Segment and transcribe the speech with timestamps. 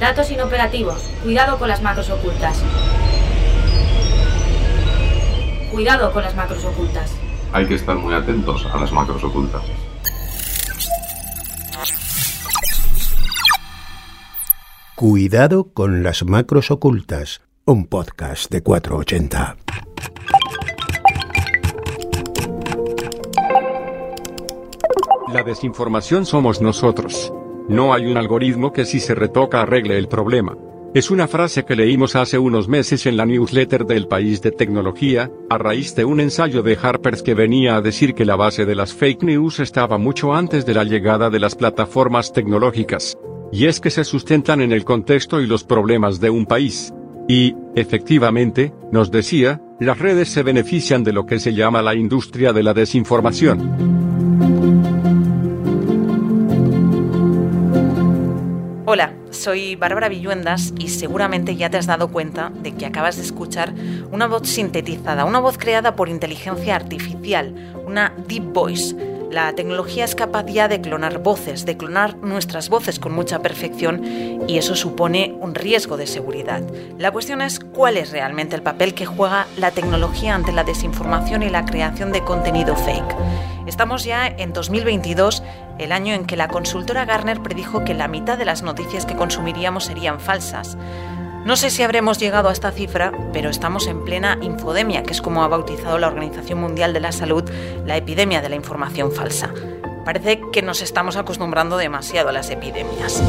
[0.00, 1.02] Datos inoperativos.
[1.22, 2.62] Cuidado con las macros ocultas.
[5.70, 7.12] Cuidado con las macros ocultas.
[7.52, 9.62] Hay que estar muy atentos a las macros ocultas.
[14.96, 17.42] Cuidado con las macros ocultas.
[17.64, 19.56] Un podcast de 480.
[25.32, 27.32] La desinformación somos nosotros.
[27.68, 30.54] No hay un algoritmo que si se retoca arregle el problema.
[30.92, 35.30] Es una frase que leímos hace unos meses en la newsletter del país de tecnología,
[35.48, 38.74] a raíz de un ensayo de Harper's que venía a decir que la base de
[38.74, 43.16] las fake news estaba mucho antes de la llegada de las plataformas tecnológicas.
[43.50, 46.92] Y es que se sustentan en el contexto y los problemas de un país.
[47.28, 52.52] Y, efectivamente, nos decía, las redes se benefician de lo que se llama la industria
[52.52, 53.93] de la desinformación.
[58.86, 63.22] Hola, soy Bárbara Villuendas y seguramente ya te has dado cuenta de que acabas de
[63.22, 63.72] escuchar
[64.12, 67.54] una voz sintetizada, una voz creada por inteligencia artificial,
[67.86, 68.94] una deep voice.
[69.30, 74.44] La tecnología es capaz ya de clonar voces, de clonar nuestras voces con mucha perfección
[74.46, 76.62] y eso supone un riesgo de seguridad.
[76.98, 81.42] La cuestión es cuál es realmente el papel que juega la tecnología ante la desinformación
[81.42, 83.16] y la creación de contenido fake.
[83.66, 85.42] Estamos ya en 2022,
[85.78, 89.16] el año en que la consultora Garner predijo que la mitad de las noticias que
[89.16, 90.76] consumiríamos serían falsas.
[91.44, 95.20] No sé si habremos llegado a esta cifra, pero estamos en plena infodemia, que es
[95.20, 97.44] como ha bautizado la Organización Mundial de la Salud
[97.84, 99.52] la epidemia de la información falsa.
[100.04, 103.22] Parece que nos estamos acostumbrando demasiado a las epidemias.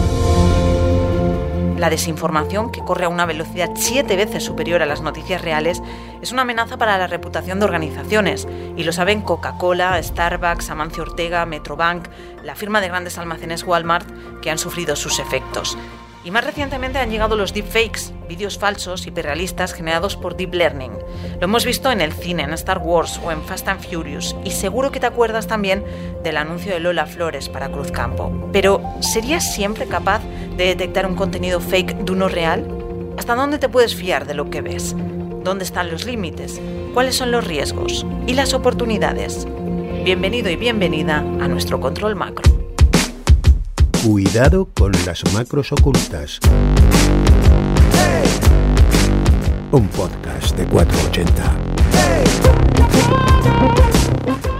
[1.77, 5.81] La desinformación, que corre a una velocidad siete veces superior a las noticias reales,
[6.21, 11.45] es una amenaza para la reputación de organizaciones, y lo saben Coca-Cola, Starbucks, Amancio Ortega,
[11.45, 12.07] Metrobank,
[12.43, 14.07] la firma de grandes almacenes Walmart,
[14.41, 15.77] que han sufrido sus efectos.
[16.25, 20.91] Y más recientemente han llegado los deepfakes, vídeos falsos, hiperrealistas generados por Deep Learning.
[21.39, 24.49] Lo hemos visto en el cine, en Star Wars o en Fast and Furious, y
[24.49, 25.83] seguro que te acuerdas también
[26.23, 28.49] del anuncio de Lola Flores para Cruzcampo.
[28.51, 30.23] Pero, ¿serías siempre capaz
[30.57, 32.67] de detectar un contenido fake de uno real?
[33.19, 34.95] ¿Hasta dónde te puedes fiar de lo que ves?
[35.43, 36.59] ¿Dónde están los límites?
[36.95, 38.03] ¿Cuáles son los riesgos?
[38.25, 39.45] ¿Y las oportunidades?
[40.03, 42.64] Bienvenido y bienvenida a nuestro control macro.
[44.05, 46.39] Cuidado con las macros ocultas.
[49.71, 51.57] Un podcast de 480.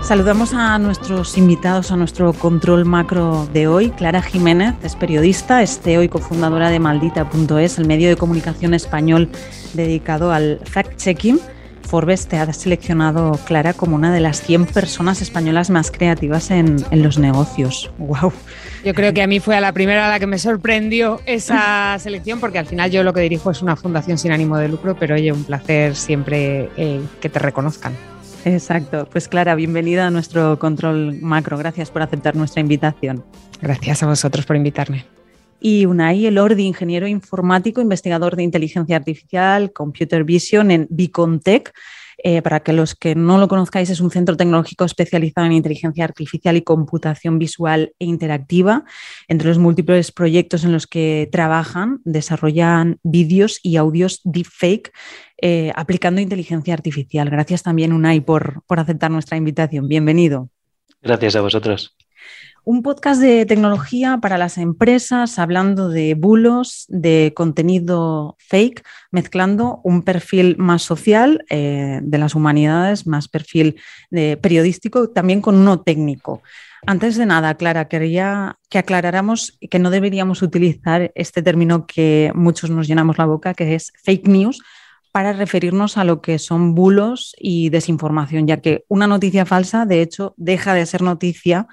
[0.02, 3.92] Saludamos a nuestros invitados a nuestro control macro de hoy.
[3.92, 9.30] Clara Jiménez es periodista, es CEO y cofundadora de Maldita.es, el medio de comunicación español
[9.76, 11.40] dedicado al fact-checking
[11.86, 16.84] Forbes te ha seleccionado, Clara, como una de las 100 personas españolas más creativas en,
[16.92, 17.92] los negocios.
[17.98, 18.34] ¡Wow!
[18.84, 21.98] Yo creo que a mí fue a la primera a la que me sorprendió esa
[22.00, 24.96] selección, porque al final yo lo que dirijo es una fundación sin ánimo de lucro,
[25.00, 27.94] pero oye, un placer siempre eh, que te reconozcan.
[28.44, 29.08] Exacto.
[29.12, 31.58] Pues Clara, bienvenida a nuestro control macro.
[31.58, 33.24] Gracias por aceptar nuestra invitación.
[33.62, 35.15] Gracias a vosotros por invitarme
[35.60, 41.74] y Unai Elordi, ingeniero informático, investigador de inteligencia artificial, computer vision en Bicontech.
[42.24, 46.06] Eh, para que los que no lo conozcáis, es un centro tecnológico especializado en inteligencia
[46.06, 48.86] artificial y computación visual e interactiva.
[49.28, 54.92] Entre los múltiples proyectos en los que trabajan, desarrollan vídeos y audios deepfake
[55.42, 57.30] eh, aplicando inteligencia artificial.
[57.30, 59.88] Gracias también, Unai, por, por aceptar nuestra invitación.
[59.88, 60.50] Bienvenido.
[61.02, 61.96] Gracias a vosotros
[62.66, 70.02] un podcast de tecnología para las empresas, hablando de bulos, de contenido fake, mezclando un
[70.02, 76.42] perfil más social eh, de las humanidades, más perfil de periodístico, también con uno técnico.
[76.88, 82.72] Antes de nada, Clara, quería que aclaráramos que no deberíamos utilizar este término que muchos
[82.72, 84.62] nos llenamos la boca, que es fake news,
[85.12, 90.02] para referirnos a lo que son bulos y desinformación, ya que una noticia falsa, de
[90.02, 91.68] hecho, deja de ser noticia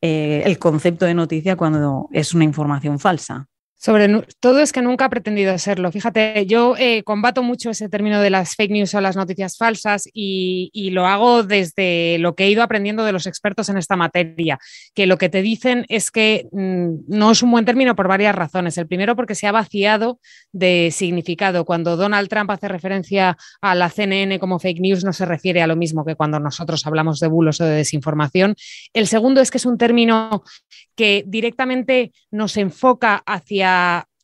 [0.00, 3.48] eh, el concepto de noticia cuando es una información falsa.
[3.80, 4.08] Sobre
[4.40, 5.92] todo es que nunca ha pretendido serlo.
[5.92, 10.08] Fíjate, yo eh, combato mucho ese término de las fake news o las noticias falsas
[10.12, 14.58] y, lo hago desde lo que he ido aprendiendo de los expertos en esta materia,
[14.94, 18.34] que lo que te dicen es que mm, no es un buen término por varias
[18.34, 18.78] razones.
[18.78, 20.18] El primero porque se ha vaciado
[20.50, 21.64] de significado.
[21.64, 25.68] Cuando Donald Trump hace referencia a la CNN como fake news no se refiere a
[25.68, 28.56] lo mismo que cuando nosotros hablamos de bulos o de desinformación.
[28.92, 30.42] El segundo es que es un término
[30.96, 33.67] que directamente nos enfoca hacia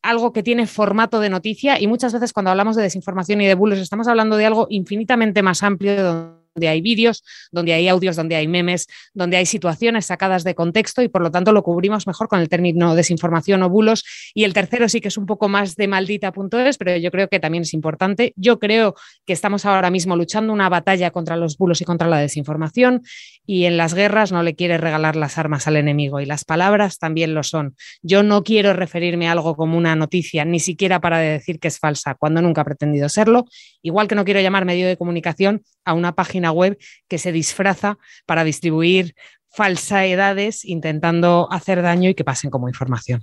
[0.03, 3.55] algo que tiene formato de noticia y muchas veces cuando hablamos de desinformación y de
[3.55, 8.37] bulos estamos hablando de algo infinitamente más amplio donde hay vídeos, donde hay audios, donde
[8.37, 12.29] hay memes, donde hay situaciones sacadas de contexto y por lo tanto lo cubrimos mejor
[12.29, 14.05] con el término desinformación o bulos
[14.35, 17.41] Y el tercero sí que es un poco más de maldita.es, pero yo creo que
[17.41, 18.33] también es importante.
[18.37, 18.95] Yo creo
[19.27, 23.03] que estamos ahora mismo luchando una batalla contra los bulos y contra la desinformación
[23.47, 26.99] y en las guerras no le quiere regalar las armas al enemigo y las palabras
[26.99, 27.77] también lo son.
[28.03, 31.79] Yo no quiero referirme a algo como una noticia, ni siquiera para decir que es
[31.79, 33.45] falsa, cuando nunca ha pretendido serlo,
[33.85, 36.77] igual que no quiero llamar medio de comunicación a una página web
[37.07, 39.15] que se disfraza para distribuir
[39.51, 43.23] falsedades intentando hacer daño y que pasen como información.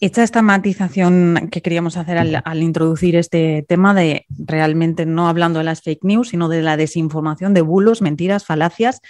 [0.00, 5.64] Hecha esta matización que queríamos hacer al, introducir este tema de realmente no hablando de
[5.64, 9.00] las fake news, sino de la desinformación, de bulos, mentiras, falacias,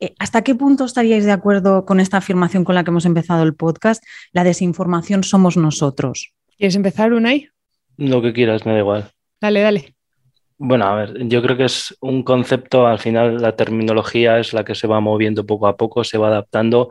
[0.00, 3.42] eh, ¿hasta qué punto estaríais de acuerdo con esta afirmación con la que hemos empezado
[3.42, 4.04] el podcast?
[4.32, 6.34] La desinformación somos nosotros.
[6.58, 7.48] ¿Quieres empezar, Unai?
[7.96, 9.10] Lo que quieras, me da igual.
[9.40, 9.93] Dale, dale.
[10.66, 14.64] Bueno, a ver, yo creo que es un concepto, al final la terminología es la
[14.64, 16.88] que se va moviendo poco a poco, se va adaptando.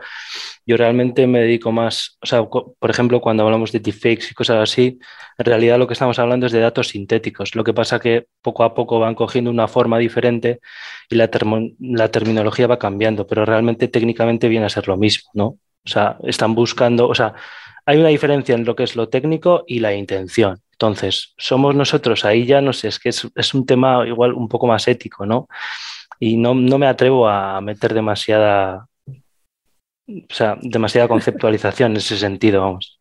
[0.64, 4.58] Yo realmente me dedico más, o sea, por ejemplo, cuando hablamos de deepfakes y cosas
[4.58, 5.00] así,
[5.40, 7.56] en realidad lo que estamos hablando es de datos sintéticos.
[7.56, 10.60] Lo que pasa que poco a poco van cogiendo una forma diferente
[11.10, 11.32] y la,
[11.80, 15.46] la terminología va cambiando, pero realmente técnicamente viene a ser lo mismo, ¿no?
[15.46, 17.34] O sea, están buscando, o sea,
[17.88, 20.62] hay una diferencia en lo que es lo técnico y la intención.
[20.84, 24.68] Entonces, somos nosotros, ahí ya no sé, es que es, un tema igual un poco
[24.68, 25.48] más ético, ¿no?
[26.20, 28.86] Y no, me atrevo a meter demasiada,
[30.06, 33.00] o sea, demasiada conceptualización en ese sentido, vamos.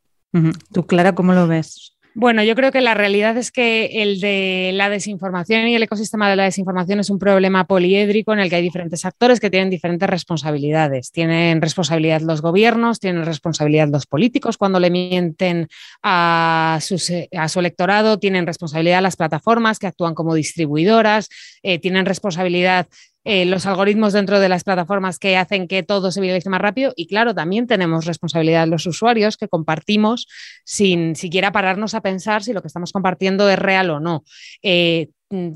[0.72, 1.98] ¿Tú, Clara, cómo lo ves?
[2.14, 6.28] Bueno, yo creo que la realidad es que el de la desinformación y el ecosistema
[6.28, 9.70] de la desinformación es un problema poliédrico en el que hay diferentes actores que tienen
[9.70, 11.10] diferentes responsabilidades.
[11.10, 15.68] Tienen responsabilidad los gobiernos, tienen responsabilidad los políticos cuando le mienten
[16.02, 21.30] a, su electorado, tienen responsabilidad las plataformas que actúan como distribuidoras,
[21.62, 22.88] eh, tienen responsabilidad
[23.24, 26.92] eh, los algoritmos dentro de las plataformas que hacen que todo se viralice más rápido
[26.96, 30.26] y claro, también tenemos responsabilidad los usuarios que compartimos
[30.64, 34.24] sin siquiera pararnos a pensar si lo que estamos compartiendo es real o no.
[34.62, 35.08] Eh,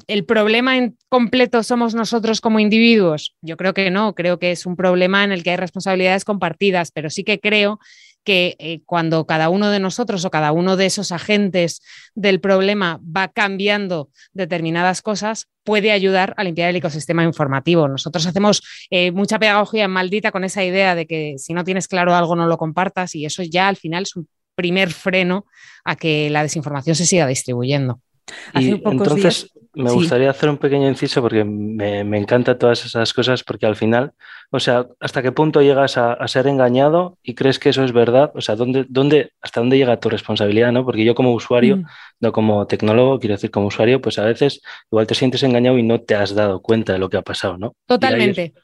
[0.06, 3.34] ¿El problema en completo somos nosotros como individuos?
[3.42, 6.92] Yo creo que no, creo que es un problema en el que hay responsabilidades compartidas,
[6.92, 7.78] pero sí que creo
[8.26, 11.80] que eh, cuando cada uno de nosotros o cada uno de esos agentes
[12.16, 17.86] del problema va cambiando determinadas cosas, puede ayudar a limpiar el ecosistema informativo.
[17.86, 22.16] Nosotros hacemos eh, mucha pedagogía maldita con esa idea de que si no tienes claro
[22.16, 25.46] algo no lo compartas y eso ya al final es un primer freno
[25.84, 28.00] a que la desinformación se siga distribuyendo.
[28.54, 33.44] Y entonces me gustaría hacer un pequeño inciso porque me, me encantan todas esas cosas
[33.44, 34.12] porque al final,
[34.50, 38.32] o sea, ¿hasta qué punto llegas a, ser engañado y crees que eso es verdad?
[38.34, 40.72] O sea, ¿dónde, dónde, ¿hasta dónde llega tu responsabilidad?
[40.72, 40.84] ¿no?
[40.84, 41.84] Porque yo como usuario, mm.
[42.20, 45.82] no como tecnólogo, quiero decir como usuario, pues a veces igual te sientes engañado y
[45.82, 47.74] no te has dado cuenta de lo que ha pasado, ¿no?
[47.86, 48.54] Totalmente.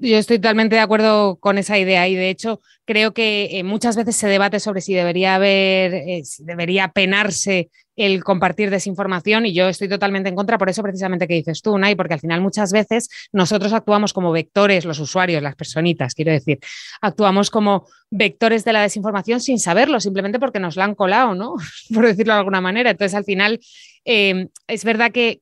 [0.00, 2.60] Yo estoy totalmente de acuerdo con esa idea y de hecho
[2.90, 7.70] creo que eh, muchas veces se debate sobre si debería haber, eh, si debería penarse
[7.94, 11.78] el compartir desinformación y yo estoy totalmente en contra por eso precisamente que dices tú,
[11.78, 16.32] Nay, porque al final muchas veces nosotros actuamos como vectores, los usuarios, las personitas, quiero
[16.32, 16.58] decir,
[17.00, 21.54] actuamos como vectores de la desinformación sin saberlo, simplemente porque nos la han colado, ¿no?
[21.94, 22.90] por decirlo de alguna manera.
[22.90, 23.60] Entonces, al final,
[24.04, 25.40] eh, es verdad que,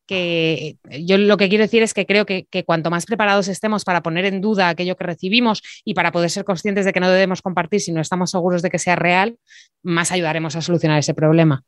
[1.00, 4.02] yo lo que quiero decir es que creo que, que, cuanto más preparados estemos para
[4.02, 7.37] poner en duda aquello que recibimos y para poder ser conscientes de que no debemos
[7.42, 9.38] compartir si no estamos seguros de que sea real,
[9.82, 11.64] más ayudaremos a solucionar ese problema.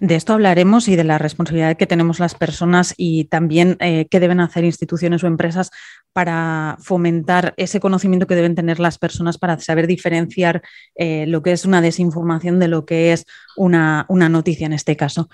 [0.00, 4.20] De esto hablaremos y de la responsabilidad que tenemos las personas y también eh, qué
[4.20, 5.70] deben hacer instituciones o empresas
[6.12, 10.62] para fomentar ese conocimiento que deben tener las personas para saber diferenciar
[10.94, 13.24] eh, lo que es una desinformación de lo que es
[13.56, 15.28] una, una noticia en este caso.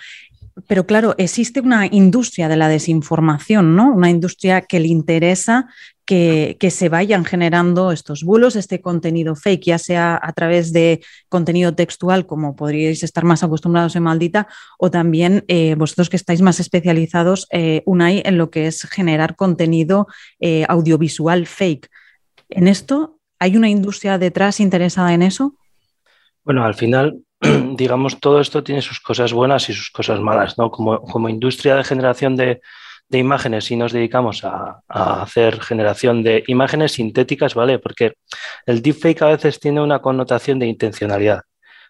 [0.67, 3.93] Pero claro, existe una industria de la desinformación, ¿no?
[3.93, 5.69] Una industria que le interesa
[6.11, 11.73] que, se vayan generando estos bulos, este contenido fake, ya sea a través de contenido
[11.77, 16.59] textual, como podríais estar más acostumbrados en Maldita, o también eh, vosotros que estáis más
[16.59, 20.09] especializados, eh, en lo que es generar contenido
[20.41, 21.89] eh, audiovisual fake.
[22.49, 25.55] ¿En esto hay una industria detrás interesada en eso?
[26.43, 27.21] Bueno, al final
[27.77, 30.73] digamos, todo esto tiene sus cosas buenas y sus cosas malas, ¿no?
[30.73, 32.61] Como, como industria de generación de,
[33.11, 37.79] de imágenes, si nos dedicamos a, a, hacer generación de imágenes sintéticas, ¿vale?
[37.79, 38.15] Porque
[38.67, 41.43] el deepfake a veces tiene una connotación de intencionalidad.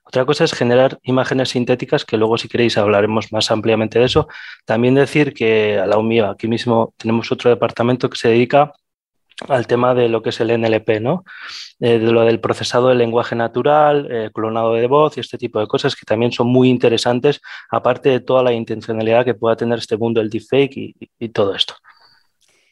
[0.03, 4.29] Otra cosa es generar imágenes sintéticas, que luego si queréis hablaremos más ampliamente de eso.
[4.65, 8.73] También decir que a la UMIA, aquí mismo tenemos otro departamento que se dedica
[9.49, 11.25] al tema de lo que es el NLP, ¿no?
[11.81, 15.61] Eh, de lo del procesado del lenguaje natural, eh, clonado de voz y este tipo
[15.61, 19.79] de cosas que también son muy interesantes, aparte de toda la intencionalidad que pueda tener
[19.79, 21.75] este mundo del deepfake y, y todo esto.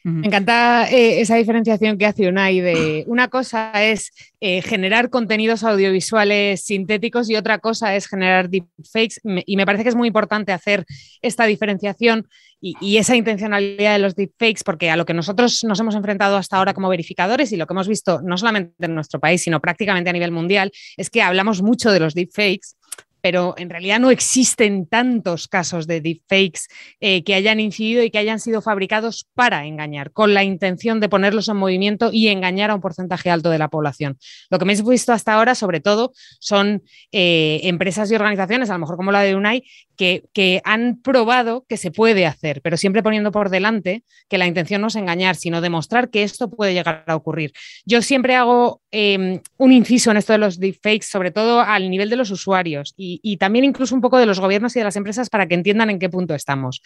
[0.03, 5.63] Me encanta eh, esa diferenciación que hace Unai de una cosa es eh, generar contenidos
[5.65, 10.53] audiovisuales sintéticos y otra cosa es generar deepfakes y me parece que es muy importante
[10.53, 10.85] hacer
[11.21, 12.29] esta diferenciación
[12.61, 16.57] y, esa intencionalidad de los deepfakes porque a lo que nosotros nos hemos enfrentado hasta
[16.57, 20.09] ahora como verificadores y lo que hemos visto no solamente en nuestro país sino prácticamente
[20.09, 22.75] a nivel mundial es que hablamos mucho de los deepfakes
[23.21, 26.67] pero en realidad no existen tantos casos de deepfakes
[26.99, 31.09] eh, que hayan incidido y que hayan sido fabricados para engañar, con la intención de
[31.09, 34.17] ponerlos en movimiento y engañar a un porcentaje alto de la población.
[34.49, 38.73] Lo que me he visto hasta ahora, sobre todo, son eh, empresas y organizaciones, a
[38.73, 39.63] lo mejor como la de UNAI,
[39.99, 44.79] que, han probado que se puede hacer, pero siempre poniendo por delante que la intención
[44.79, 47.51] no es engañar, sino demostrar que esto puede llegar a ocurrir.
[47.85, 52.09] Yo siempre hago eh, un inciso en esto de los deepfakes, sobre todo al nivel
[52.09, 52.93] de los usuarios.
[52.95, 55.89] Y también incluso un poco de los gobiernos y de las empresas para que entiendan
[55.89, 56.81] en qué punto estamos.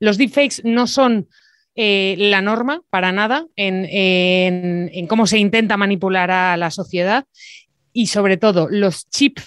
[0.00, 1.28] Los deepfakes no son
[1.74, 7.26] eh, la norma para nada en, cómo se intenta manipular a la sociedad
[7.92, 9.38] y sobre todo los chip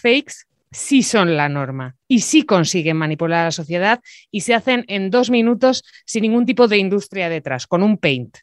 [0.71, 3.99] sí son la norma y sí consiguen manipular a la sociedad
[4.31, 8.37] y se hacen en dos minutos sin ningún tipo de industria detrás, con un paint.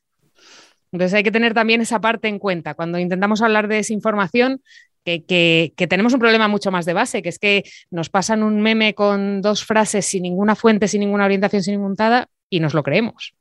[0.93, 2.75] Entonces hay que tener también esa parte en cuenta.
[2.75, 4.63] Cuando intentamos hablar de desinformación,
[5.05, 8.95] que, tenemos un problema mucho más de base, que es que nos pasan un meme
[8.95, 12.83] con dos frases sin ninguna fuente, sin ninguna orientación, sin ninguna montada y nos lo
[12.83, 13.35] creemos.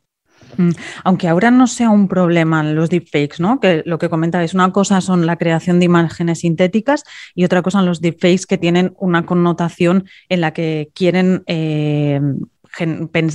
[0.57, 0.71] Mm,
[1.03, 3.59] aunque ahora no sea un problema los deepfakes, ¿no?
[3.59, 4.09] Que lo que
[4.43, 7.03] es una cosa son la creación de imágenes sintéticas
[7.35, 12.19] y otra cosa son los deepfakes que tienen una connotación en la que quieren eh,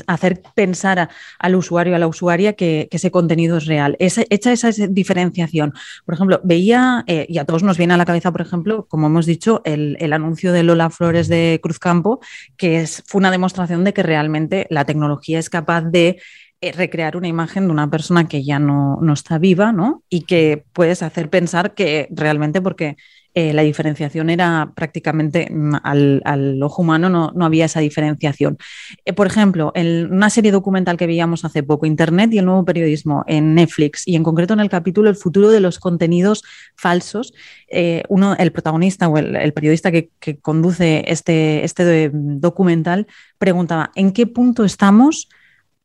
[0.07, 3.97] hacer pensar al usuario, a la usuaria que, ese contenido es real.
[3.99, 5.73] hecha esa, diferenciación.
[6.05, 9.07] Por ejemplo, veía, eh, y a todos nos viene a la cabeza, por ejemplo, como
[9.07, 12.21] hemos dicho, el, anuncio de Lola Flores de Cruzcampo,
[12.57, 16.21] que es, fue una demostración de que realmente la tecnología es capaz de
[16.71, 20.05] recrear una imagen de una persona que ya no, no, está viva, ¿no?
[20.09, 22.97] Y que puedes hacer pensar que realmente, porque
[23.35, 28.59] eh, la diferenciación era prácticamente mm, al, ojo humano, no, había esa diferenciación.
[29.07, 32.65] Eh, por ejemplo, en una serie documental que veíamos hace poco, Internet y el nuevo
[32.67, 36.45] periodismo en Netflix, y en concreto en el capítulo El futuro de los contenidos
[36.77, 37.33] falsos,
[37.69, 40.11] eh, uno, el protagonista o el, periodista que,
[40.43, 43.07] conduce este, este documental
[43.39, 45.29] preguntaba, ¿en qué punto estamos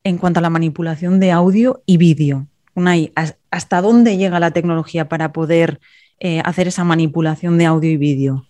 [0.03, 2.47] en cuanto a la manipulación de audio y vídeo?
[3.49, 5.79] ¿Hasta dónde llega la tecnología para poder
[6.19, 8.45] eh, hacer esa manipulación de audio y vídeo?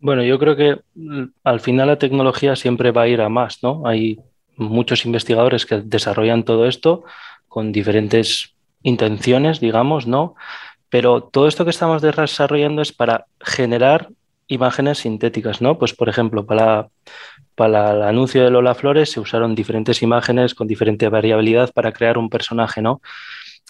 [0.00, 3.62] Bueno, yo creo que mm, al final la tecnología siempre va a ir a más,
[3.62, 3.86] ¿no?
[3.86, 4.20] Hay
[4.56, 7.04] muchos investigadores que desarrollan todo esto
[7.48, 10.34] con diferentes intenciones, digamos, ¿no?
[10.88, 14.10] Pero todo esto que estamos desarrollando es para generar
[14.48, 15.78] imágenes sintéticas, ¿no?
[15.78, 16.88] Pues, por ejemplo, para,
[17.54, 22.18] para el anuncio de Lola Flores se usaron diferentes imágenes con diferente variabilidad para crear
[22.18, 23.00] un personaje, ¿no?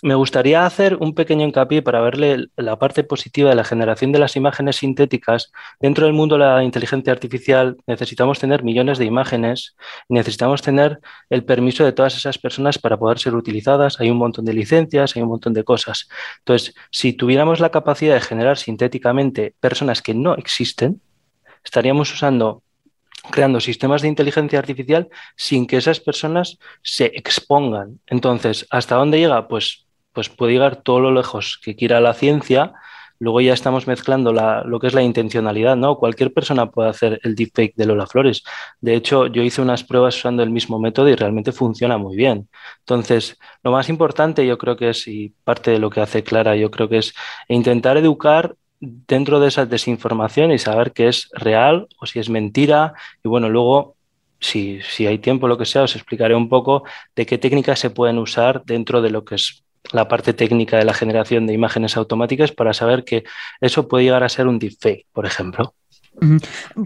[0.02, 4.18] Me gustaría hacer un pequeño hincapié para verle la parte positiva de la generación de
[4.18, 5.52] las imágenes sintéticas.
[5.80, 9.76] Dentro del mundo de la inteligencia artificial necesitamos tener millones de imágenes,
[10.08, 14.00] necesitamos tener el permiso de todas esas personas para poder ser utilizadas.
[14.00, 16.08] Hay un montón de licencias, hay un montón de cosas.
[16.40, 21.00] Entonces, si tuviéramos la capacidad de generar sintéticamente personas que no existen,
[21.64, 22.62] estaríamos usando
[23.30, 28.00] creando sistemas de inteligencia artificial sin que esas personas se expongan.
[28.06, 29.48] Entonces, ¿hasta dónde llega?
[29.48, 29.83] Pues
[30.14, 32.72] pues puede llegar todo lo lejos que quiera la ciencia.
[33.18, 35.96] Luego ya estamos mezclando lo que es la intencionalidad, ¿no?
[35.96, 38.42] Cualquier persona puede hacer el deepfake de Lola Flores.
[38.80, 42.48] De hecho, yo hice unas pruebas usando el mismo método y realmente funciona muy bien.
[42.80, 46.56] Entonces, lo más importante yo creo que es, y parte de lo que hace Clara,
[46.56, 47.14] yo creo que es
[47.48, 52.94] intentar educar dentro de esa desinformación y saber qué es real o si es mentira.
[53.22, 53.96] Y bueno, luego
[54.40, 56.84] si, si, hay tiempo, lo que sea, os explicaré un poco
[57.16, 60.84] de qué técnicas se pueden usar dentro de lo que es la parte técnica de
[60.84, 63.24] la generación de imágenes automáticas para saber que
[63.60, 65.74] eso puede llegar a ser un deepfake, por ejemplo.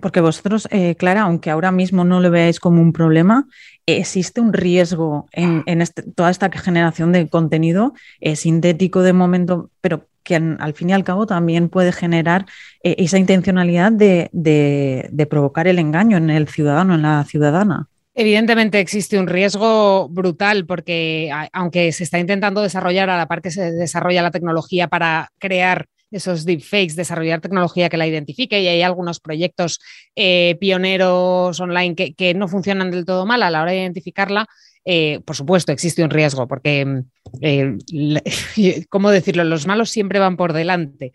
[0.01, 3.47] Porque vosotros, eh, Clara, aunque ahora mismo no lo veáis como un problema,
[3.87, 7.93] existe un riesgo en, este, toda esta generación de contenido
[8.35, 12.47] sintético de momento, pero que al fin y al cabo también puede generar
[12.83, 17.89] eh, esa intencionalidad de provocar el engaño en el ciudadano, en la ciudadana.
[18.21, 23.53] Evidentemente existe un riesgo brutal porque aunque se está intentando desarrollar a la par que
[23.53, 28.83] se desarrolla la tecnología para crear esos deepfakes, desarrollar tecnología que la identifique y hay
[28.83, 29.79] algunos proyectos
[30.17, 34.49] eh, pioneros online que, no funcionan del todo mal a la hora de identificarla,
[34.85, 37.05] eh, por supuesto existe un riesgo porque,
[37.41, 37.77] eh,
[38.89, 39.45] ¿cómo decirlo?
[39.45, 41.13] Los malos siempre van por delante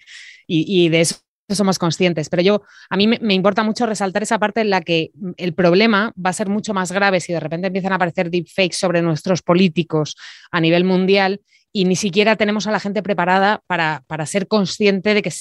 [0.48, 1.18] y de eso
[1.50, 5.12] somos conscientes, pero yo a mí me, importa mucho resaltar esa parte en la que
[5.38, 8.78] el problema va a ser mucho más grave si de repente empiezan a aparecer deepfakes
[8.78, 10.16] sobre nuestros políticos
[10.52, 15.14] a nivel mundial y ni siquiera tenemos a la gente preparada para, para ser consciente
[15.14, 15.32] de que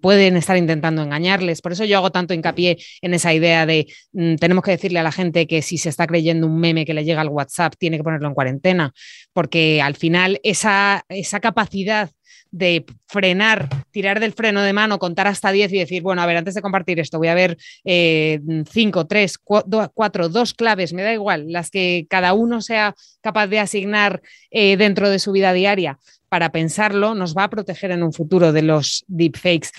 [0.00, 1.60] pueden estar intentando engañarles.
[1.60, 5.02] Por eso yo hago tanto hincapié en esa idea de mm, tenemos que decirle a
[5.02, 7.98] la gente que si se está creyendo un meme que le llega al WhatsApp, tiene
[7.98, 8.92] que ponerlo en cuarentena,
[9.32, 12.10] porque al final esa, esa capacidad
[12.56, 16.36] de frenar, tirar del freno de mano, contar hasta 10 y decir, bueno, a ver,
[16.36, 21.52] antes de compartir esto, voy a ver 5, 3, 4, 2 claves, me da igual,
[21.52, 25.98] las que cada uno sea capaz de asignar eh, dentro de su vida diaria
[26.28, 29.70] para pensarlo, nos va a proteger en un futuro de los deepfakes.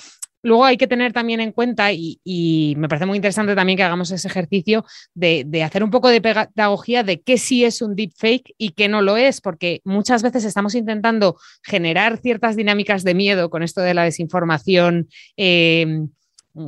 [0.44, 4.12] Luego hay que tener también en cuenta, y, me parece muy interesante también que hagamos
[4.12, 8.70] ese ejercicio de, hacer un poco de pedagogía de qué sí es un deepfake y
[8.72, 13.64] qué no lo es, porque muchas veces estamos intentando generar ciertas dinámicas de miedo con
[13.64, 16.10] esto de la desinformación em,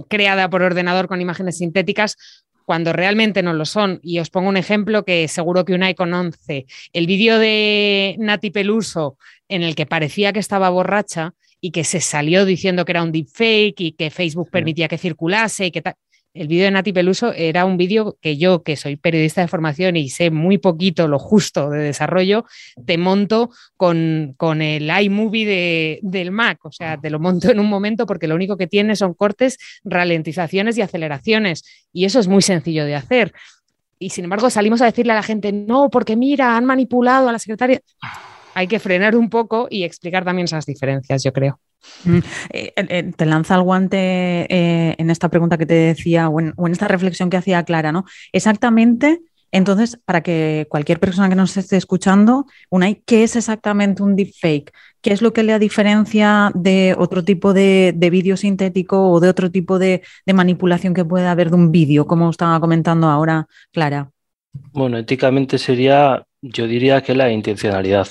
[0.08, 2.16] creada por ordenador con imágenes sintéticas,
[2.70, 4.00] cuando realmente no lo son.
[4.04, 6.68] Y os pongo un ejemplo que seguro que Unai conoce.
[6.94, 12.00] El vídeo de Nati Peluso en el que parecía que estaba borracha y que se
[12.00, 15.84] salió diciendo que era un deepfake y que Facebook permitía que circulase y que
[16.34, 19.98] El vídeo de Nati Peluso era un vídeo que yo, que soy periodista de formación
[19.98, 22.46] y sé muy poquito lo justo de desarrollo,
[22.86, 26.60] te monto con, con el iMovie del Mac.
[26.64, 29.58] O sea, te lo monto en un momento porque lo único que tiene son cortes,
[29.84, 31.64] ralentizaciones y aceleraciones.
[31.92, 33.34] Y eso es muy sencillo de hacer.
[33.98, 37.34] Y sin embargo, salimos a decirle a la gente, no, porque mira, han manipulado a
[37.34, 37.82] la secretaria
[38.60, 41.62] hay que frenar un poco y explicar también esas diferencias, yo creo.
[42.04, 42.18] Mm,
[42.50, 46.54] eh, eh, te lanza el guante eh, en esta pregunta que te decía o en,
[46.70, 48.04] esta reflexión que hacía Clara, ¿no?
[48.34, 49.22] Exactamente,
[49.54, 52.48] entonces, para que cualquier persona que nos esté escuchando,
[53.06, 54.74] ¿qué es exactamente un deepfake?
[55.02, 59.50] ¿Qué es lo que le diferencia de otro tipo de, vídeo sintético o de otro
[59.50, 64.12] tipo de, de manipulación que puede haber de un vídeo, como estaba comentando ahora Clara?
[64.74, 68.10] Bueno, éticamente sería, yo diría que la intencionalidad.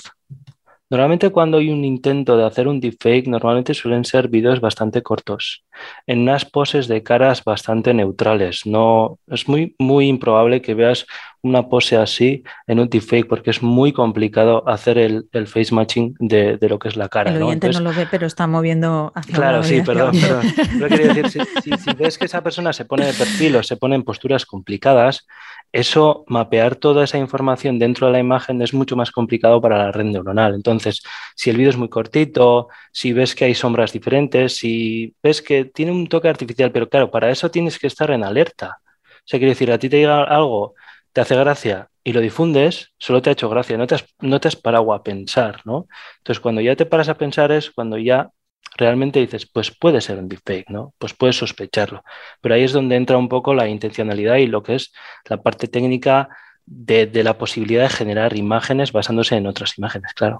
[0.89, 5.63] Normalmente cuando hay un intento de hacer un deepfake, normalmente suelen ser vídeos bastante cortos,
[6.07, 8.65] en unas poses de caras bastante neutrales.
[8.65, 11.05] No, es muy, muy improbable que veas
[11.41, 16.57] una pose así en un deepfake porque es muy complicado hacer el, face matching de,
[16.61, 17.31] lo que es la cara.
[17.31, 17.79] El oyente ¿no?
[17.79, 21.23] lo ve, pero está moviendo hacia Claro, sí, perdón, perdón.
[21.23, 24.03] decir, si, si ves que esa persona se pone de perfil o se pone en
[24.03, 25.25] posturas complicadas,
[25.71, 29.91] eso, mapear toda esa información dentro de la imagen es mucho más complicado para la
[29.91, 30.55] red neuronal.
[30.55, 31.03] Entonces,
[31.35, 35.65] si el vídeo es muy cortito, si ves que hay sombras diferentes, si ves que
[35.65, 38.79] tiene un toque artificial, pero claro, para eso tienes que estar en alerta.
[38.81, 40.73] O sea, quiere decir, a ti te llega algo,
[41.19, 44.39] te hace gracia y lo difundes, solo te ha hecho gracia, no te has, no
[44.39, 45.87] te has parado a pensar, ¿no?
[46.19, 48.29] Entonces, cuando ya te paras a pensar es cuando ya
[48.77, 50.93] realmente dices, pues puede ser un deepfake, ¿no?
[50.97, 52.05] Pues puedes sospecharlo.
[52.39, 54.93] Pero ahí es donde entra un poco la intencionalidad y lo que es
[55.25, 56.29] la parte técnica
[56.65, 60.39] de, la posibilidad de generar imágenes basándose en otras imágenes, claro.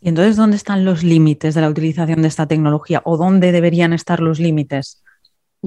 [0.00, 3.92] ¿Y entonces dónde están los límites de la utilización de esta tecnología o dónde deberían
[3.92, 5.04] estar los límites?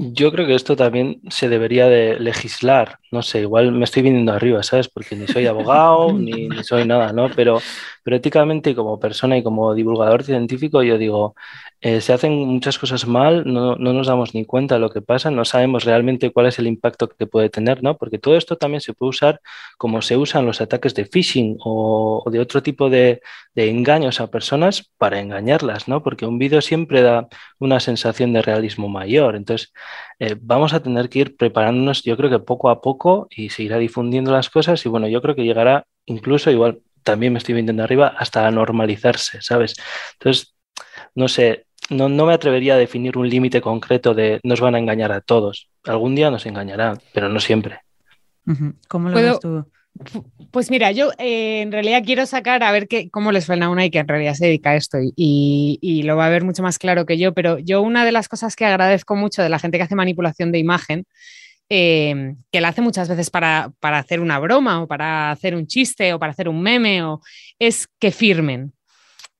[0.00, 3.00] Yo creo que esto también se debería de legislar.
[3.10, 4.88] No sé, igual me estoy viniendo arriba, ¿sabes?
[4.88, 7.30] Porque ni soy abogado ni, ni, soy nada, ¿no?
[7.34, 7.60] Pero,
[8.02, 11.34] pero éticamente como persona y como divulgador científico, yo digo,
[11.80, 15.30] eh, se hacen muchas cosas mal, no, nos damos ni cuenta de lo que pasa,
[15.30, 17.96] no sabemos realmente cuál es el impacto que puede tener, ¿no?
[17.96, 19.40] Porque todo esto también se puede usar
[19.76, 23.20] como se usan los ataques de phishing o, de otro tipo de,
[23.54, 26.02] engaños a personas para engañarlas, ¿no?
[26.02, 29.36] Porque un vídeo siempre da una sensación de realismo mayor.
[29.36, 29.72] Entonces,
[30.18, 33.62] eh, vamos a tener que ir preparándonos, yo creo que poco a poco y se
[33.62, 37.54] irá difundiendo las cosas y bueno, yo creo que llegará incluso igual también me estoy
[37.54, 39.76] vendiendo arriba, hasta a normalizarse, ¿sabes?
[40.14, 40.54] Entonces,
[41.14, 45.12] no sé, no, me atrevería a definir un límite concreto de nos van a engañar
[45.12, 45.70] a todos.
[45.84, 47.80] Algún día nos engañarán, pero no siempre.
[48.88, 49.64] ¿Cómo lo ves tú?
[50.50, 53.84] Pues mira, yo eh, en realidad quiero sacar a ver qué, cómo les suena una
[53.84, 56.78] y que en realidad se dedica a esto y, lo va a ver mucho más
[56.78, 59.76] claro que yo, pero yo una de las cosas que agradezco mucho de la gente
[59.76, 61.06] que hace manipulación de imagen,
[61.68, 65.66] eh, que la hace muchas veces para, para, hacer una broma o para hacer un
[65.66, 67.20] chiste o para hacer un meme, o,
[67.58, 68.72] es que firmen.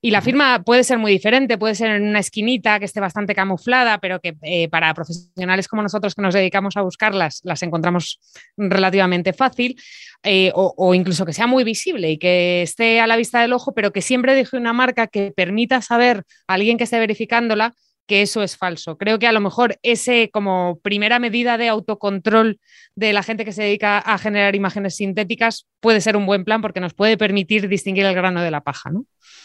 [0.00, 3.34] Y la firma puede ser muy diferente, puede ser en una esquinita que esté bastante
[3.34, 8.20] camuflada, pero que eh, para profesionales como nosotros que nos dedicamos a buscarlas, las encontramos
[8.56, 9.76] relativamente fácil,
[10.22, 13.72] eh, o, incluso que sea muy visible y que esté a la vista del ojo,
[13.74, 17.74] pero que siempre deje una marca que permita saber a alguien que esté verificándola
[18.08, 18.96] que eso es falso.
[18.96, 22.58] Creo que a lo mejor ese como primera medida de autocontrol
[22.96, 26.62] de la gente que se dedica a generar imágenes sintéticas puede ser un buen plan
[26.62, 29.04] porque nos puede permitir distinguir el grano de la paja, ¿no?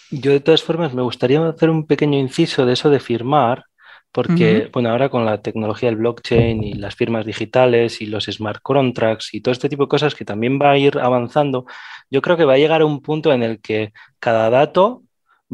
[0.10, 3.66] Yo de todas formas me gustaría hacer un pequeño inciso de eso de firmar,
[4.12, 8.62] porque, bueno, ahora con la tecnología del blockchain y las firmas digitales y los smart
[8.62, 11.66] contracts y todo este tipo de cosas que también va a ir avanzando,
[12.12, 15.02] yo creo que va a llegar a un punto en el que cada dato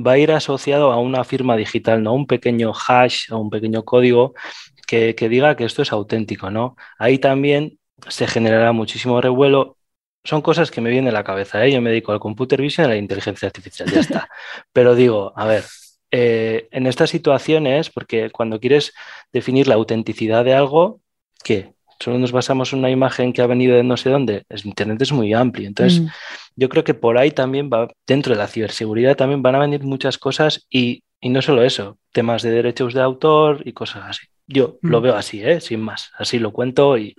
[0.06, 3.50] va a ir asociado a una firma digital, no a un pequeño hash, a un
[3.50, 4.34] pequeño código
[4.88, 6.76] que, diga que esto es auténtico, ¿no?
[6.98, 9.78] Ahí también se generará muchísimo revuelo.
[10.24, 11.72] Son cosas que me vienen a la cabeza, ¿eh?
[11.72, 14.30] Yo me dedico al computer vision y a la inteligencia artificial, ya está.
[14.74, 15.64] Pero digo, a ver,
[16.12, 18.94] eh, en estas situaciones, porque cuando quieres
[19.32, 21.02] definir la autenticidad de algo,
[21.44, 21.74] ¿qué?
[22.00, 24.46] Solo nos basamos en una imagen que ha venido de no sé dónde.
[24.64, 25.68] Internet es muy amplio.
[25.68, 26.08] Entonces, mm.
[26.56, 29.84] yo creo que por ahí también va, dentro de la ciberseguridad también van a venir
[29.84, 34.28] muchas cosas y, no solo eso, temas de derechos de autor y cosas así.
[34.48, 35.04] Yo lo mm.
[35.04, 35.60] veo así, ¿eh?
[35.60, 36.12] sin más.
[36.18, 37.16] Así lo cuento y...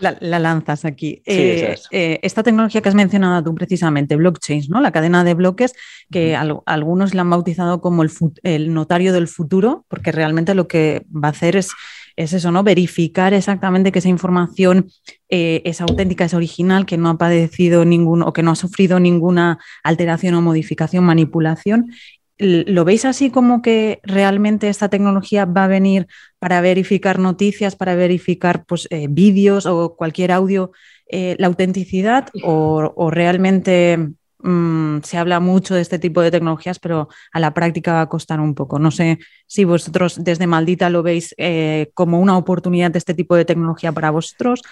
[0.00, 1.22] La, lanzas aquí.
[1.26, 4.80] Eh, eh, esta tecnología que has mencionado tú precisamente, blockchain, ¿no?
[4.80, 5.74] La cadena de bloques,
[6.10, 11.28] que algunos la han bautizado como el, notario del futuro, porque realmente lo que va
[11.28, 11.72] a hacer es,
[12.18, 12.64] es eso, ¿no?
[12.64, 14.90] Verificar exactamente que esa información
[15.28, 18.98] eh, es auténtica, es original, que no ha padecido ningún o que no ha sufrido
[18.98, 21.92] ninguna alteración o modificación, manipulación,
[22.40, 26.06] ¿Lo veis así como que realmente esta tecnología va a venir
[26.38, 30.70] para verificar noticias, para verificar pues, eh, vídeos o cualquier audio,
[31.08, 32.28] eh, la autenticidad?
[32.44, 33.98] ¿O, realmente
[34.40, 38.08] mm, se habla mucho de este tipo de tecnologías, pero a la práctica va a
[38.08, 38.78] costar un poco?
[38.78, 43.36] No sé si vosotros desde Maldita lo veis eh, como una oportunidad de este tipo
[43.36, 44.62] de tecnología para vosotros.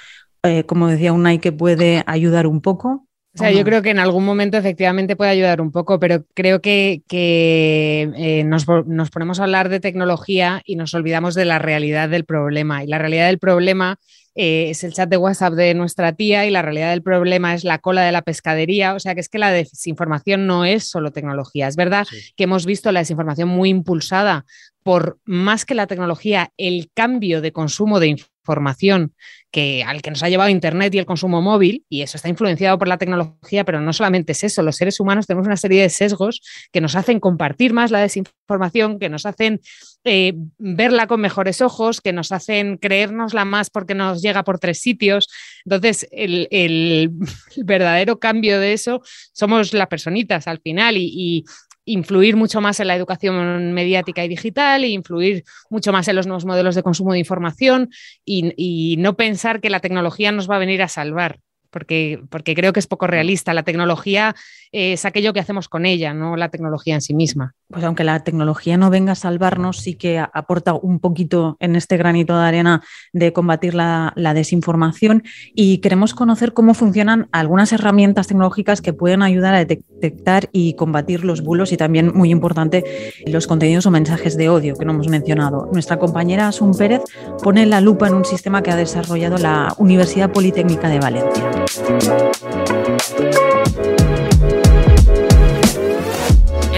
[0.66, 3.05] como decía Unai, que puede ayudar un poco.
[3.36, 6.62] O sea, yo creo que en algún momento efectivamente puede ayudar un poco, pero creo
[6.62, 12.24] que, eh, nos, ponemos a hablar de tecnología y nos olvidamos de la realidad del
[12.24, 12.82] problema.
[12.82, 13.98] Y la realidad del problema
[14.34, 17.62] eh, es el chat de WhatsApp de nuestra tía y la realidad del problema es
[17.62, 18.94] la cola de la pescadería.
[18.94, 21.68] O sea, que es que la desinformación no es solo tecnología.
[21.68, 24.46] Es verdad que hemos visto la desinformación muy impulsada
[24.86, 29.14] por más que la tecnología, el cambio de consumo de información
[29.50, 32.78] que, al que nos ha llevado Internet y el consumo móvil, y eso está influenciado
[32.78, 35.88] por la tecnología, pero no solamente es eso, los seres humanos tenemos una serie de
[35.88, 39.60] sesgos que nos hacen compartir más la desinformación, que nos hacen
[40.04, 44.78] eh, verla con mejores ojos, que nos hacen creérnosla más porque nos llega por tres
[44.78, 45.26] sitios.
[45.64, 47.10] Entonces, el
[47.56, 51.44] verdadero cambio de eso somos las personitas al final y,
[51.86, 56.26] influir mucho más en la educación mediática y digital, e influir mucho más en los
[56.26, 57.88] nuevos modelos de consumo de información
[58.24, 62.54] y, y, no pensar que la tecnología nos va a venir a salvar porque, porque
[62.54, 63.54] creo que es poco realista.
[63.54, 64.34] La tecnología
[64.72, 67.54] es aquello que hacemos con ella, no la tecnología en sí misma.
[67.68, 71.96] Pues aunque la tecnología no venga a salvarnos, sí que aporta un poquito en este
[71.96, 75.22] granito de arena de combatir la, desinformación
[75.54, 81.24] y queremos conocer cómo funcionan algunas herramientas tecnológicas que pueden ayudar a detectar y combatir
[81.24, 82.84] los bulos y también, muy importante,
[83.26, 85.68] los contenidos o mensajes de odio que no hemos mencionado.
[85.72, 87.02] Nuestra compañera Asun Pérez
[87.42, 91.65] pone la lupa en un sistema que ha desarrollado la Universidad Politécnica de Valencia.
[91.66, 91.72] El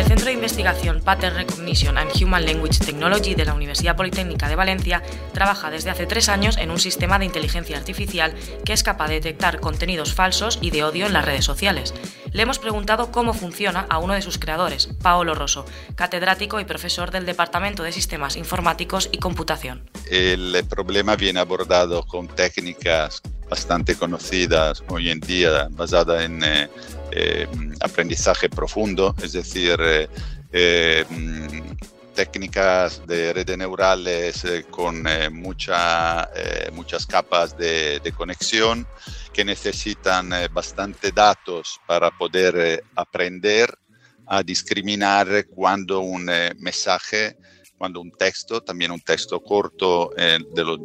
[0.06, 5.02] Centro de Investigación Pattern Recognition and Human Language Technology de la Universidad Politécnica de Valencia
[5.34, 9.14] trabaja desde hace tres años en un sistema de inteligencia artificial que es capaz de
[9.16, 11.92] detectar contenidos falsos y de odio en las redes sociales.
[12.32, 17.10] Le hemos preguntado cómo funciona a uno de sus creadores, Paolo Rosso, catedrático y profesor
[17.10, 19.90] del Departamento de Sistemas Informáticos y Computación.
[20.10, 26.68] El problema viene abordado con técnicas bastante conocidas hoy en día, basada en eh,
[27.12, 27.46] eh,
[27.80, 29.78] aprendizaje profundo, es decir,
[30.52, 36.28] eh, mm, técnicas de redes neurales con mucha,
[36.72, 38.88] muchas capas de, conexión
[39.32, 43.72] que necesitan bastante datos para poder aprender
[44.26, 46.24] a discriminar cuando un
[46.58, 47.36] mensaje,
[47.78, 50.80] cuando un texto, también un texto corto de los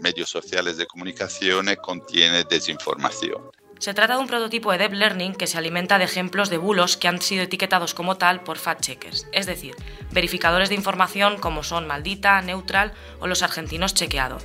[0.00, 3.50] medios sociales de comunicación contiene desinformación.
[3.80, 6.98] Se trata de un prototipo de Deep Learning que se alimenta de ejemplos de bulos
[6.98, 9.74] que han sido etiquetados como tal por fact-checkers, es decir,
[10.10, 14.36] verificadores de información como son Maldita, Neutral o los argentinos Chequeado.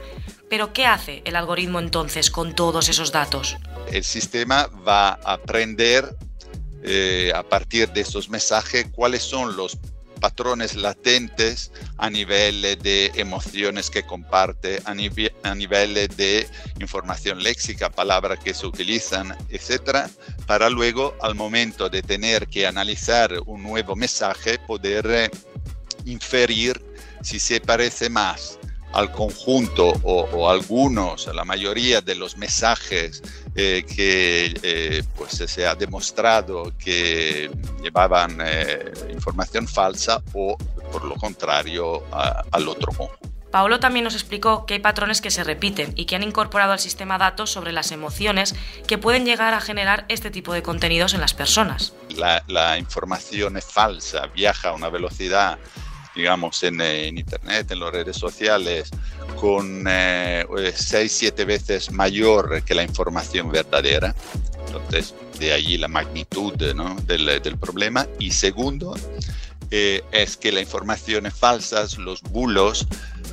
[0.49, 3.57] Pero ¿qué hace el algoritmo entonces con todos esos datos?
[3.91, 6.15] El sistema va a aprender
[6.83, 9.77] eh, a partir de estos mensajes cuáles son los
[10.25, 16.47] patrones latentes a nivel de emociones que comparte, a, nivel de
[16.79, 20.09] información léxica, palabras que se utilizan, etcétera,
[20.47, 25.29] para luego al momento de tener que analizar un nuevo mensaje poder eh,
[26.05, 26.83] inferir
[27.21, 28.57] si se parece más
[28.93, 33.21] al conjunto o, algunos, a la mayoría de los mensajes
[33.55, 40.57] eh, que eh, pues se ha demostrado que llevaban eh, información falsa o
[40.91, 43.35] por lo contrario al otro conjunto.
[43.55, 46.79] Paolo también nos explicó que hay patrones que se repiten y que han incorporado al
[46.79, 48.53] sistema datos sobre las emociones
[48.85, 51.93] que pueden llegar a generar este tipo de contenidos en las personas.
[52.17, 55.57] La, información es falsa, viaja a una velocidad
[56.15, 56.81] digamos, en,
[57.17, 58.89] Internet, en las redes sociales,
[59.39, 64.15] con 6, eh, 7 veces mayor que la información verdadera.
[64.67, 68.07] Entonces, de allí la magnitud del, del, problema.
[68.19, 68.95] Y segundo,
[69.71, 72.87] eh, es que las informaciones falsas, los bulos,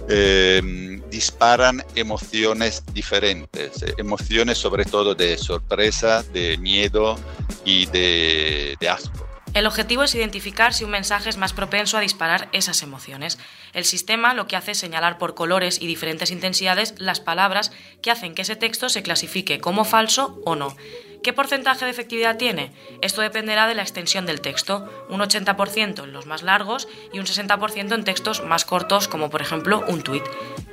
[0.09, 7.19] eh, disparan emociones diferentes, eh, emociones sobre todo de sorpresa, de miedo
[7.65, 9.32] y de, de asco.
[9.55, 13.39] El objetivo es identificar si un mensaje es más propenso a disparar esas emociones.
[13.75, 18.11] El sistema lo que hace es señalar por colores y diferentes intensidades las palabras que
[18.11, 20.75] hacen que ese texto se clasifique como falso o no.
[21.23, 22.73] ¿Qué porcentaje de efectividad tiene?
[23.03, 27.27] Esto dependerá de la extensión del texto, un 80% en los más largos y un
[27.27, 30.25] 60% en textos más cortos como por ejemplo un tuit.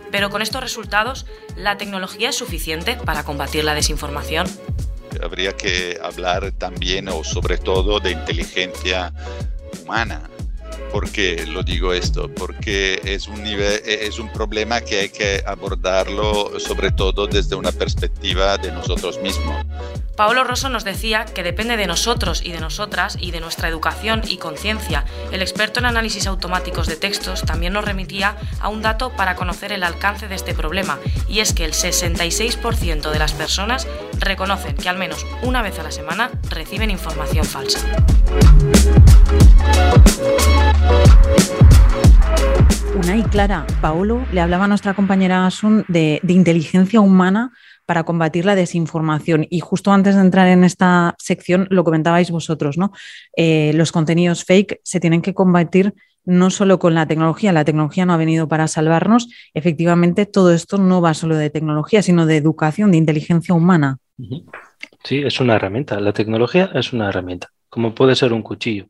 [0.09, 1.25] Pero con estos resultados,
[1.57, 4.47] ¿la tecnología es suficiente para combatir la desinformación?
[5.21, 9.13] Habría que hablar también o sobre todo de inteligencia
[9.81, 10.29] humana.
[10.91, 12.33] ¿Por qué lo digo esto?
[12.33, 17.71] Porque es un, nivel, es un problema que hay que abordarlo sobre todo desde una
[17.71, 19.65] perspectiva de nosotros mismos.
[20.19, 24.21] Paolo Rosso nos decía que depende de nosotros y de nosotras y de nuestra educación
[24.27, 25.05] y conciencia.
[25.31, 29.71] El experto en análisis automáticos de textos también nos remitía a un dato para conocer
[29.71, 33.87] el alcance de este problema, y es que el 66% de las personas
[34.19, 37.79] reconocen que al menos una vez a la semana reciben información falsa.
[42.93, 47.53] Una y clara, Paolo le hablaba a nuestra compañera Asun de, de inteligencia humana
[47.89, 49.47] para combatir la desinformación.
[49.49, 52.91] Y justo antes de entrar en esta sección, lo comentabais vosotros, ¿no?
[53.35, 58.05] Eh, los contenidos fake se tienen que combatir no solo con la tecnología, la tecnología
[58.05, 62.37] no ha venido para salvarnos, efectivamente todo esto no va solo de tecnología, sino de
[62.37, 63.97] educación, de inteligencia humana.
[65.03, 68.85] Sí, es una herramienta, la tecnología es una herramienta, como puede ser un cuchillo,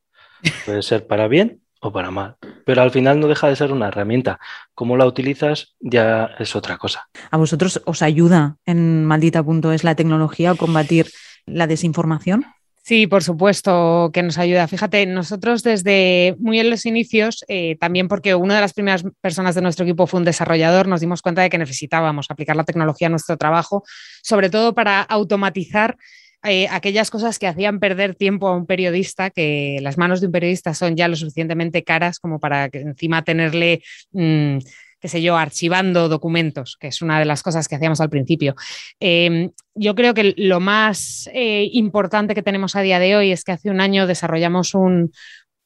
[0.65, 2.35] puede ser para bien o para mal.
[2.69, 4.39] Pero al final no deja de ser una herramienta.
[4.75, 7.09] Cómo la utilizas ya es otra cosa.
[7.31, 11.07] ¿A vosotros os ayuda en maldita.es la tecnología a combatir
[11.47, 12.45] la desinformación?
[12.83, 14.67] Sí, por supuesto que nos ayuda.
[14.67, 19.55] Fíjate, nosotros desde muy en los inicios, eh, también porque una de las primeras personas
[19.55, 23.07] de nuestro equipo fue un desarrollador, nos dimos cuenta de que necesitábamos aplicar la tecnología
[23.07, 23.83] a nuestro trabajo,
[24.21, 25.97] sobre todo para automatizar
[26.43, 30.31] eh, aquellas cosas que hacían perder tiempo a un periodista, que las manos de un
[30.31, 33.81] periodista son ya lo suficientemente caras como para que encima tenerle...
[34.11, 34.57] Mm,
[35.01, 38.55] qué sé yo, archivando documentos, que es una de las cosas que hacíamos al principio.
[38.99, 43.45] Em, yo creo que lo más eh, importante que tenemos a día de hoy es
[43.45, 45.13] que hace un año desarrollamos un,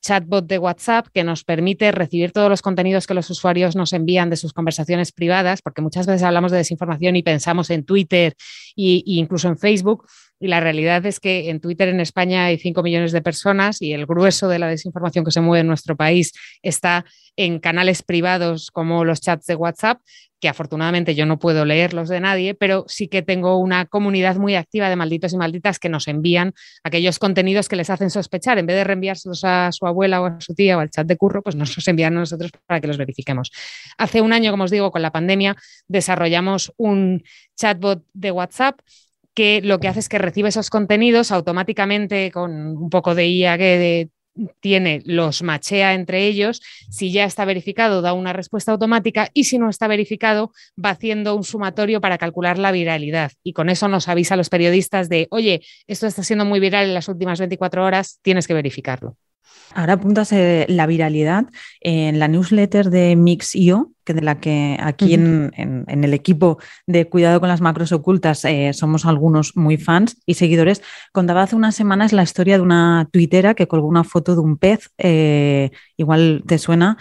[0.04, 4.30] chatbot de WhatsApp que nos permite recibir todos los contenidos que los usuarios nos envían
[4.30, 8.36] de sus conversaciones privadas, porque muchas veces hablamos de desinformación y pensamos en Twitter
[8.76, 10.06] e incluso en Facebook,
[10.44, 13.94] y la realidad es que en Twitter en España hay 5 millones de personas y
[13.94, 17.06] el grueso de la desinformación que se mueve en nuestro país está
[17.38, 20.02] en canales privados como los chats de WhatsApp,
[20.42, 24.56] que afortunadamente yo no puedo leerlos de nadie, pero sí que tengo una comunidad muy
[24.56, 26.54] activa de malditos y malditas que nos envían
[26.84, 28.58] aquellos contenidos que les hacen sospechar.
[28.58, 31.16] En vez de reenviárselos a su abuela o a su tía o al chat de
[31.16, 33.50] curro, pues nos los envían a nosotros para que los verifiquemos.
[33.98, 35.56] Hace un año, como os digo, con la pandemia,
[35.88, 37.24] desarrollamos un
[37.56, 38.82] chatbot de WhatsApp
[39.34, 43.58] que lo que hace es que recibe esos contenidos automáticamente con un poco de IA
[43.58, 44.10] que
[44.60, 46.62] tiene, los machea entre ellos.
[46.90, 50.52] Si ya está verificado, da una respuesta automática y si no está verificado,
[50.84, 53.32] va haciendo un sumatorio para calcular la viralidad.
[53.44, 56.86] Y con eso nos avisa a los periodistas de, oye, esto está siendo muy viral
[56.86, 59.18] en las últimas 24 horas, tienes que verificarlo.
[59.76, 61.46] Ahora apuntas eh, la viralidad
[61.82, 65.52] en la newsletter de Mix.io, que de la que aquí en,
[65.88, 70.84] el equipo de Cuidado con las Macros Ocultas eh, somos algunos muy fans y seguidores.
[71.12, 74.58] Contaba hace unas semanas la historia de una tuitera que colgó una foto de un
[74.58, 76.98] pez, eh, igual te suena,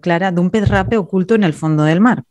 [0.00, 2.22] Clara, de un pez rape oculto en el fondo del mar.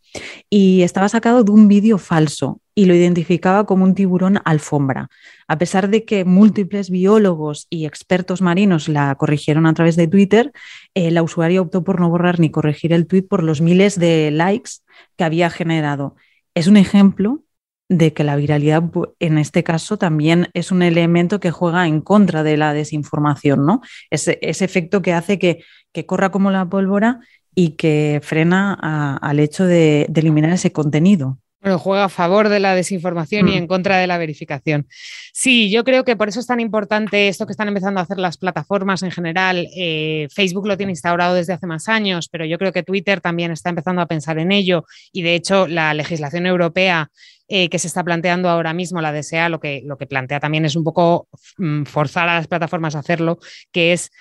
[0.49, 5.09] Y estaba sacado de un vídeo falso y lo identificaba como un tiburón alfombra.
[5.47, 10.51] A pesar de que múltiples biólogos y expertos marinos la corrigieron a través de Twitter,
[10.93, 14.31] eh, la usuaria optó por no borrar ni corregir el tweet por los miles de
[14.31, 14.71] likes
[15.17, 16.15] que había generado.
[16.55, 17.43] Es un ejemplo
[17.89, 18.83] de que la viralidad
[19.19, 23.81] en este caso también es un elemento que juega en contra de la desinformación, ¿no?
[24.11, 25.65] Ese, efecto que hace que,
[26.05, 27.19] corra como la pólvora
[27.59, 31.39] y que frena al hecho de eliminar ese contenido.
[31.61, 33.57] Bueno, juega a favor de la desinformación y Mm.
[33.57, 34.87] en contra de la verificación.
[35.33, 38.17] Sí, yo creo que por eso es tan importante esto que están empezando a hacer
[38.17, 39.67] las plataformas en general.
[39.75, 43.51] Eh, Facebook lo tiene instaurado desde hace más años, pero yo creo que Twitter también
[43.51, 47.09] está empezando a pensar en ello y de hecho la legislación europea
[47.49, 50.63] eh, que se está planteando ahora mismo, la DSA, lo que, lo que plantea también
[50.63, 53.39] es un poco mm, forzar a las plataformas a hacerlo,
[53.73, 54.11] que es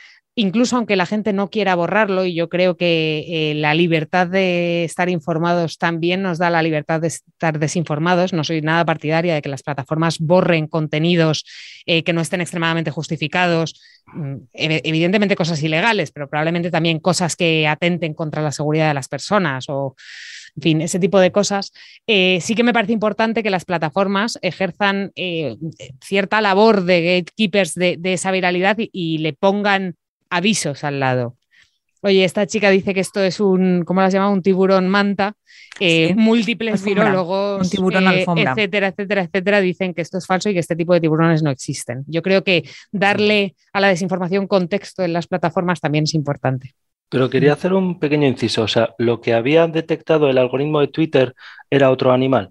[0.40, 4.84] incluso aunque la gente no quiera borrarlo, y yo creo que eh, la libertad de
[4.84, 8.32] estar informados también nos da la libertad de estar desinformados.
[8.32, 11.44] No soy nada partidaria de que las plataformas borren contenidos
[11.86, 13.80] eh, que no estén extremadamente justificados.
[14.14, 18.94] Mm, ev- Evidentemente cosas ilegales, pero probablemente también cosas que atenten contra la seguridad de
[18.94, 19.96] las personas o
[20.56, 21.72] en fin, ese tipo de cosas.
[22.06, 25.12] Eh, sí que me parece importante que las plataformas ejerzan
[26.00, 29.96] cierta labor de gatekeepers de, esa viralidad y le pongan
[30.30, 31.36] avisos al lado.
[32.00, 34.30] Oye, esta chica dice que esto es un, ¿cómo las llama?
[34.30, 35.34] Un tiburón manta.
[35.80, 36.14] Eh, Sí.
[36.14, 38.52] Múltiples Alfombra, virólogos, un tiburón eh, alfombra.
[38.52, 41.50] etcétera, etcétera, etcétera, dicen que esto es falso y que este tipo de tiburones no
[41.50, 42.04] existen.
[42.06, 46.74] Yo creo que darle a la desinformación contexto en las plataformas también es importante.
[47.08, 48.62] Pero quería hacer un pequeño inciso.
[48.62, 51.34] O sea, lo que había detectado el algoritmo de Twitter
[51.70, 52.50] era otro animal.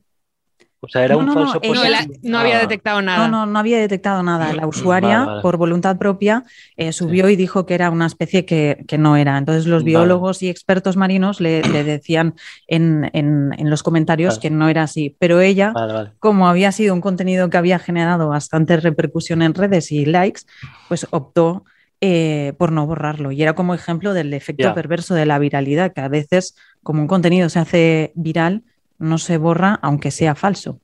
[0.88, 3.28] O sea, era No, un no, no, falso No, la- no había Ah, detectado nada.
[3.28, 4.54] No, no, no había detectado nada.
[4.54, 5.42] La usuaria, Vale, vale.
[5.42, 6.46] por voluntad propia,
[6.78, 9.38] eh, subió y dijo que era una especie que, que no era.
[9.38, 9.92] Entonces los Vale.
[9.92, 12.36] biólogos y expertos marinos le, le decían
[12.68, 14.42] en, en- en los comentarios Vale.
[14.42, 15.16] que no era así.
[15.20, 16.12] Pero ella, Vale, vale.
[16.20, 20.42] como había sido un contenido que había generado bastante repercusión en redes y likes,
[20.88, 21.66] pues optó
[22.00, 23.32] eh, por no borrarlo.
[23.32, 27.08] Y era como ejemplo del efecto perverso de la viralidad, que a veces, como un
[27.08, 28.62] contenido se hace viral,
[29.00, 30.80] no se borra aunque sea falso.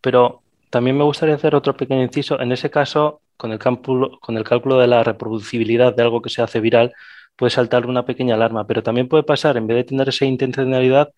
[0.00, 2.40] Pero también me gustaría hacer otro pequeño inciso.
[2.40, 6.30] En ese caso, con el cálculo, con el cálculo de la reproducibilidad de algo que
[6.30, 6.92] se hace viral,
[7.36, 11.10] puede saltar una pequeña alarma, pero también puede pasar, en vez de tener esa intencionalidad,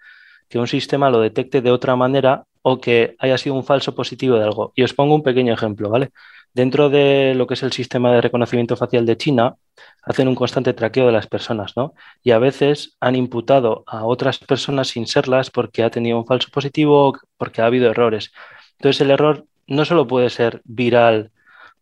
[0.48, 4.36] que un sistema lo detecte de otra manera o que haya sido un falso positivo
[4.36, 4.72] de algo.
[4.74, 6.10] Y os pongo un pequeño ejemplo, ¿vale?
[6.52, 9.56] Dentro de lo que es el sistema de reconocimiento facial de China,
[10.02, 11.94] hacen un constante traqueo de las personas, ¿no?
[12.22, 16.48] Y a veces han imputado a otras personas sin serlas porque ha tenido un falso
[16.50, 18.32] positivo o porque ha habido errores.
[18.78, 21.30] Entonces el error no solo puede ser viral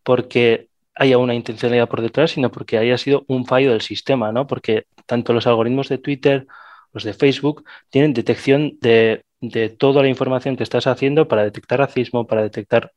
[0.02, 4.46] porque haya una intencionalidad por detrás, sino porque haya sido un fallo del sistema, ¿no?
[4.46, 6.46] Porque tanto los algoritmos de Twitter,
[6.92, 11.78] los de Facebook, tienen detección de, de toda la información que estás haciendo para detectar
[11.78, 12.92] racismo, para detectar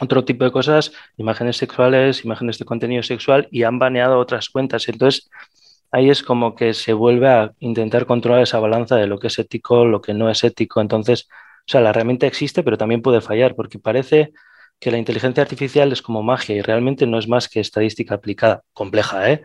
[0.00, 4.88] otro tipo de cosas, imágenes sexuales, imágenes de contenido sexual, y han baneado otras cuentas.
[4.88, 5.28] Entonces,
[5.90, 9.38] ahí es como que se vuelve a intentar controlar esa balanza de lo que es
[9.38, 10.80] ético, lo que no es ético.
[10.80, 14.32] Entonces, o sea, la herramienta existe, pero también puede fallar, porque parece
[14.80, 18.62] que la inteligencia artificial es como magia y realmente no es más que estadística aplicada.
[18.72, 19.42] Compleja, ¿eh?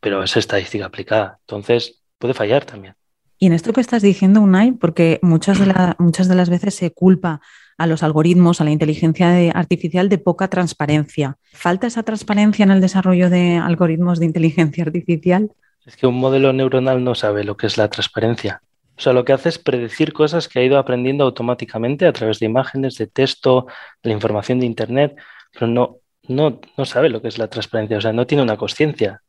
[0.00, 1.38] Pero es estadística aplicada.
[1.40, 2.94] Entonces, puede fallar también.
[3.38, 6.74] Y en esto que estás diciendo, Unai, porque muchas de, la- muchas de las veces
[6.74, 7.40] se culpa
[7.78, 11.36] a los algoritmos, a la inteligencia artificial de poca transparencia.
[11.52, 15.50] ¿Falta esa transparencia en el desarrollo de algoritmos de inteligencia artificial?
[15.84, 18.62] Es que un modelo neuronal no sabe lo que es la transparencia.
[18.98, 22.38] O sea, lo que hace es predecir cosas que ha ido aprendiendo automáticamente a través
[22.38, 23.66] de imágenes, de texto,
[24.02, 25.16] de la información de Internet,
[25.52, 28.56] pero no, no, no sabe lo que es la transparencia, o sea, no tiene una
[28.56, 29.22] conciencia.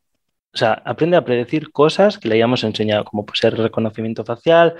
[0.53, 4.75] O sea, aprende a predecir cosas que le hayamos enseñado, como puede ser reconocimiento facial,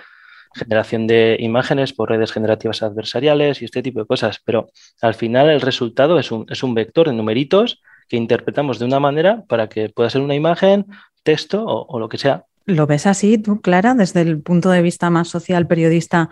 [0.58, 4.70] generación de imágenes por redes generativas adversariales y este tipo de cosas, pero
[5.02, 9.00] al final el resultado es un, es un vector de numeritos que interpretamos de una
[9.00, 10.86] manera para que pueda ser una imagen,
[11.24, 12.46] texto o, o lo que sea.
[12.66, 16.30] ¿Lo ves así tú, Clara, desde el punto de vista más social, periodista?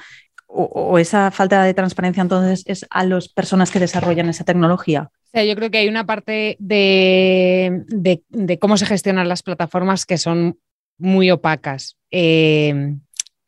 [0.48, 5.10] ¿O, o esa falta de transparencia entonces es a las personas que desarrollan esa tecnología?
[5.34, 10.18] Yo creo que hay una parte de, de- de cómo se gestionan las plataformas que
[10.18, 10.58] son
[10.98, 11.98] muy opacas.
[12.10, 12.96] Eh,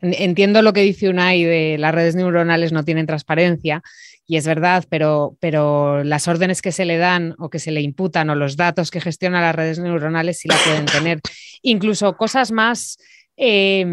[0.01, 3.81] entiendo lo que dice Unai de las redes neuronales no tienen transparencia
[4.25, 7.81] y es verdad, pero, pero las órdenes que se le dan o que se le
[7.81, 11.21] imputan o los datos que gestionan las redes neuronales sí la pueden tener.
[11.62, 12.97] Incluso cosas más...
[13.38, 13.86] eh,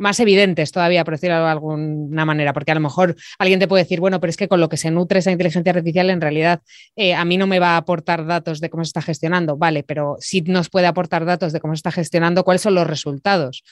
[0.00, 3.84] más evidentes todavía, por decirlo de alguna manera, porque a lo mejor alguien te puede
[3.84, 6.62] decir, bueno, pero es que con lo que se nutre esa inteligencia artificial en realidad
[6.96, 9.82] eh, a mí no me va a aportar datos de cómo se está gestionando, vale,
[9.82, 13.62] pero sí nos puede aportar datos de cómo se está gestionando, cuáles son los resultados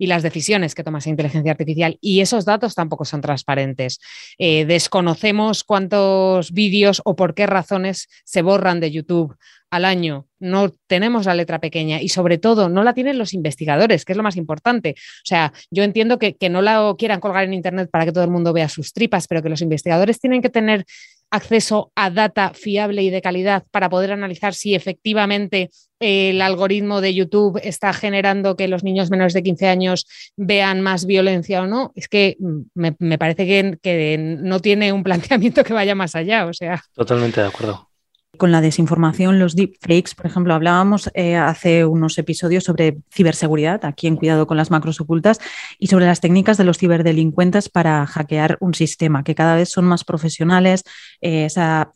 [0.00, 1.98] y las decisiones que toma esa inteligencia artificial.
[2.00, 4.00] Y esos datos tampoco son transparentes.
[4.38, 9.36] Eh, desconocemos cuántos vídeos o por qué razones se borran de YouTube
[9.70, 10.26] al año.
[10.38, 14.16] No tenemos la letra pequeña y sobre todo no la tienen los investigadores, que es
[14.16, 14.94] lo más importante.
[14.96, 18.24] O sea, yo entiendo que, que no la quieran colgar en Internet para que todo
[18.24, 20.86] el mundo vea sus tripas, pero que los investigadores tienen que tener
[21.30, 25.70] acceso a data fiable y de calidad para poder analizar si efectivamente
[26.00, 30.06] el algoritmo de YouTube está generando que los niños menores de 15 años
[30.36, 32.36] vean más violencia o no, es que
[32.74, 36.46] me, me parece que, que, no tiene un planteamiento que vaya más allá.
[36.46, 36.82] O sea.
[36.94, 37.89] Totalmente de acuerdo
[38.36, 44.06] con la desinformación, los deepfakes, por ejemplo, hablábamos eh, hace unos episodios sobre ciberseguridad, aquí
[44.06, 45.40] en Cuidado con las Macros Ocultas,
[45.78, 49.84] y sobre las técnicas de los ciberdelincuentes para hackear un sistema, que cada vez son
[49.84, 50.84] más profesionales,
[51.20, 51.48] eh,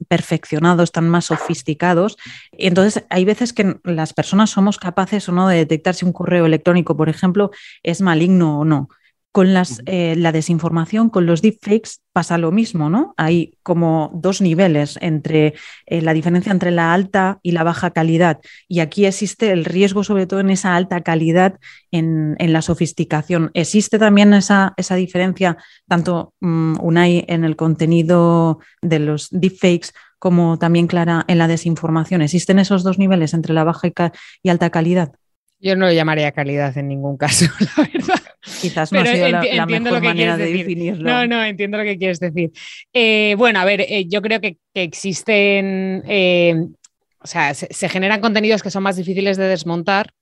[0.08, 2.16] perfeccionados, están más sofisticados.
[2.52, 6.46] entonces, hay veces que las personas somos capaces o no de detectar si un correo
[6.46, 7.50] electrónico, por ejemplo,
[7.82, 8.88] es maligno o no
[9.34, 13.14] con las, eh, la desinformación, con los deepfakes pasa lo mismo, ¿no?
[13.16, 15.54] Hay como dos niveles entre
[15.86, 18.38] eh, la diferencia entre la alta y la baja calidad.
[18.68, 21.58] Y aquí existe el riesgo, sobre todo en esa alta calidad,
[21.90, 23.50] en, la sofisticación.
[23.54, 25.56] ¿Existe también esa, esa diferencia,
[25.88, 29.88] tanto um, Unai, en el contenido de los deepfakes
[30.20, 32.22] como también Clara en la desinformación?
[32.22, 33.88] ¿Existen esos dos niveles entre la baja
[34.44, 35.10] y alta calidad?
[35.58, 38.23] Yo no lo llamaría calidad en ningún caso, la verdad.
[38.60, 41.10] Quizás no Pero la, mejor manera de definirlo.
[41.10, 42.52] No, no, entiendo lo que quieres decir.
[42.92, 46.54] Eh, bueno, a ver, eh, yo creo que, existen, eh,
[47.18, 50.12] o sea, se, generan contenidos que son más difíciles de desmontar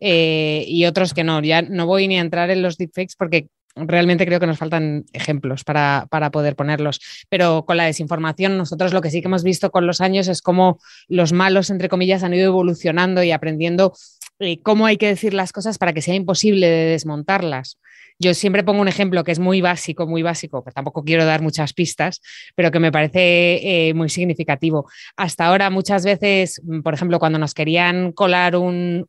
[0.00, 1.40] y otros que no.
[1.42, 5.04] Ya no voy ni a entrar en los deepfakes porque realmente creo que nos faltan
[5.12, 7.00] ejemplos para, para, poder ponerlos.
[7.28, 10.42] Pero con la desinformación, nosotros lo que sí que hemos visto con los años es
[10.42, 13.92] cómo los malos, entre comillas, han ido evolucionando y aprendiendo
[14.40, 17.78] eh, cómo hay que decir las cosas para que sea imposible de desmontarlas.
[18.20, 21.40] Yo siempre pongo un ejemplo que es muy básico, muy básico, pero tampoco quiero dar
[21.40, 22.20] muchas pistas,
[22.56, 24.90] pero que me parece eh, muy significativo.
[25.16, 29.06] Hasta ahora muchas veces, mm, por ejemplo, cuando nos querían colar un,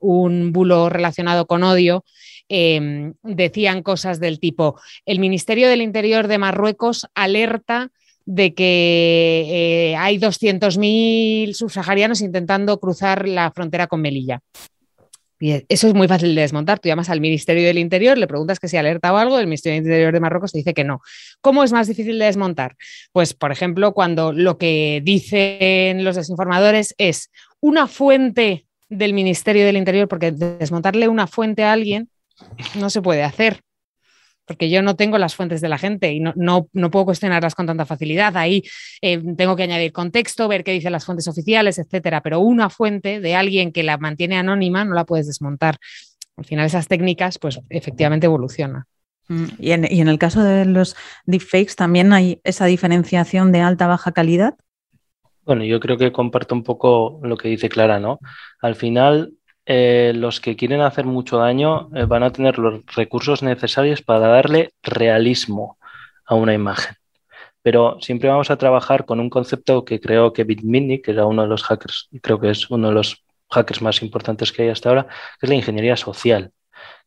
[0.53, 2.03] bulo relacionado con odio,
[2.49, 7.91] em, decían cosas del tipo, el Ministerio del Interior de Marruecos alerta
[8.25, 14.41] de que eh, hay 200.000 subsaharianos intentando cruzar la frontera con Melilla.
[15.39, 16.79] Eso es muy fácil de desmontar.
[16.79, 19.75] Tú llamas al Ministerio del Interior, le preguntas que si alerta o algo, el Ministerio
[19.75, 21.01] del Interior de Marruecos te dice que no.
[21.41, 22.75] ¿Cómo es más difícil de desmontar?
[23.13, 27.31] Pues, por ejemplo, cuando lo que dicen los desinformadores es
[27.61, 32.09] una fuente del Ministerio del Interior, porque desmontarle una fuente a alguien
[32.75, 33.61] no se puede hacer
[34.49, 37.67] porque yo no tengo las fuentes de la gente y no, no, puedo cuestionarlas con
[37.67, 38.35] tanta facilidad.
[38.35, 38.63] Ahí
[38.99, 42.21] eh, tengo que añadir contexto, ver qué dicen las fuentes oficiales, etcétera.
[42.21, 45.77] Pero una fuente de alguien que la mantiene anónima no la puedes desmontar.
[46.35, 48.85] Al final esas técnicas, pues efectivamente evolucionan.
[49.27, 50.95] Mm, ¿Y en, y en el caso de los
[51.27, 54.55] deepfakes también hay esa diferenciación de alta-baja calidad?
[55.45, 58.17] Bueno, yo creo que comparto un poco lo que dice Clara, ¿no?
[58.63, 59.33] Al final,
[59.71, 64.27] eh, los que quieren hacer mucho daño eh, van a tener los recursos necesarios para
[64.27, 65.77] darle realismo
[66.25, 66.95] a una imagen.
[67.61, 71.43] Pero siempre vamos a trabajar con un concepto que creo que Bitmini, que era uno
[71.43, 74.69] de los hackers, y creo que es uno de los hackers más importantes que hay
[74.69, 75.07] hasta ahora,
[75.39, 76.51] que es la ingeniería social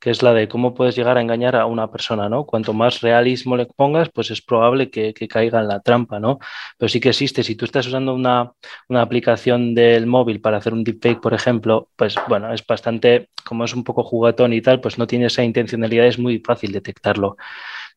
[0.01, 2.45] que es la de cómo puedes llegar a engañar a una persona, ¿no?
[2.45, 6.39] Cuanto más realismo le pongas, pues es probable que, caiga en la trampa, ¿no?
[6.79, 8.53] Pero sí que existe, si tú estás usando una,
[9.01, 13.75] aplicación del móvil para hacer un deepfake, por ejemplo, pues bueno, es bastante, como es
[13.75, 17.37] un poco jugatón y tal, pues no tiene esa intencionalidad, es muy fácil detectarlo.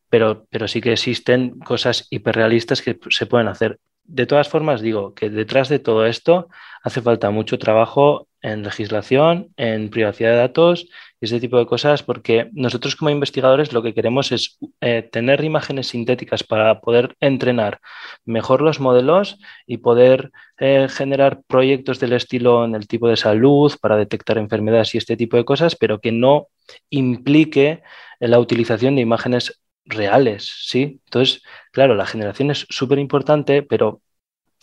[0.09, 3.79] Pero, pero sí que existen cosas hiperrealistas que se pueden hacer.
[4.07, 6.47] De todas formas, digo que detrás de todo esto
[6.83, 10.87] hace falta mucho trabajo en legislación, en privacidad de datos
[11.19, 15.43] y ese tipo de cosas, porque nosotros como investigadores lo que queremos es eh, tener
[15.43, 17.79] imágenes sintéticas para poder entrenar
[18.23, 23.73] mejor los modelos y poder eh, generar proyectos del estilo en el tipo de salud
[23.81, 26.49] para detectar enfermedades y este tipo de cosas, pero que no
[26.91, 27.81] implique
[28.19, 30.99] la utilización de imágenes reales, ¿sí?
[31.05, 34.01] Entonces, claro, la generación es súper importante, pero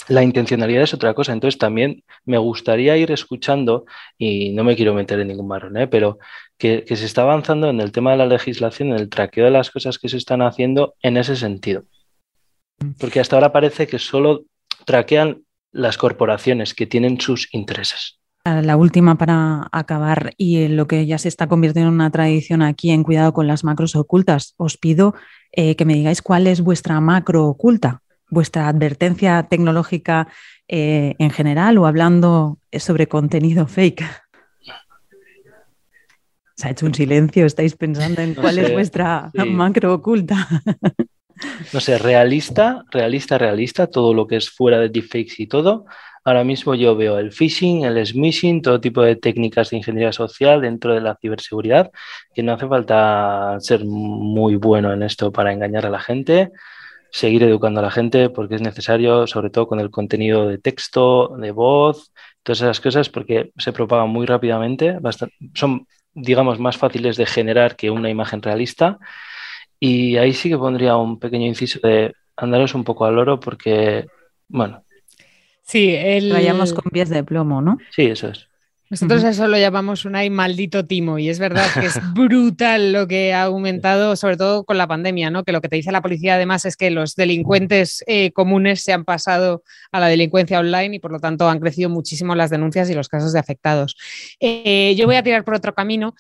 [0.09, 1.33] la intencionalidad es otra cosa.
[1.33, 3.85] Entonces también me gustaría ir escuchando,
[4.19, 5.87] y no me quiero meter en ningún marrón, ¿eh?
[5.87, 6.19] pero
[6.59, 9.71] que, se está avanzando en el tema de la legislación, en el traqueo de las
[9.71, 11.85] cosas que se están haciendo en ese sentido.
[12.99, 14.45] Porque hasta ahora parece que solo
[14.85, 18.19] traquean las corporaciones que tienen sus intereses.
[18.45, 22.63] La última para acabar y en lo que ya se está convirtiendo en una tradición
[22.63, 25.15] aquí en Cuidado con las macros ocultas, os pido
[25.53, 30.27] eh, que me digáis cuál es vuestra macro oculta vuestra advertencia tecnológica
[30.67, 34.05] eh, en general o hablando sobre contenido fake?
[36.57, 40.49] Se ha hecho un silencio, estáis pensando en cuál es vuestra macro oculta.
[41.73, 45.87] No sé, realista, realista, realista, todo lo que es fuera de deepfakes y todo.
[46.25, 50.61] Ahora mismo yo veo el phishing, el smishing, todo tipo de técnicas de ingeniería social
[50.61, 51.91] dentro de la ciberseguridad,
[52.35, 56.53] que no hace falta ser muy bueno en esto para engañar a la gente
[57.13, 61.37] seguir educando a la gente porque es necesario, sobre todo con el contenido de texto,
[61.37, 62.13] de voz,
[62.43, 64.99] todas esas cosas, porque se propagan muy rápidamente,
[65.55, 68.99] son, digamos, más fáciles de generar que una imagen realista.
[69.85, 74.07] Y ahí sí que pondría un pequeño inciso de andaros un poco al oro porque,
[74.47, 74.85] bueno.
[75.63, 76.33] Sí, el...
[76.33, 77.79] Vayamos con pies de plomo, ¿no?
[77.91, 78.47] Sí, eso es.
[78.93, 83.09] Nosotros eso lo llamamos un ay maldito timo y es verdad que es brutal lo
[83.09, 85.45] que ha aumentado, sobre todo con la pandemia, ¿no?
[85.45, 88.93] Que lo que te dice la policía además es que los delincuentes eh, comunes se
[88.93, 92.91] han pasado a la delincuencia online y por lo tanto han crecido muchísimo las denuncias
[92.91, 93.97] y los casos de afectados.
[94.39, 96.15] Eh, yo voy a tirar por otro camino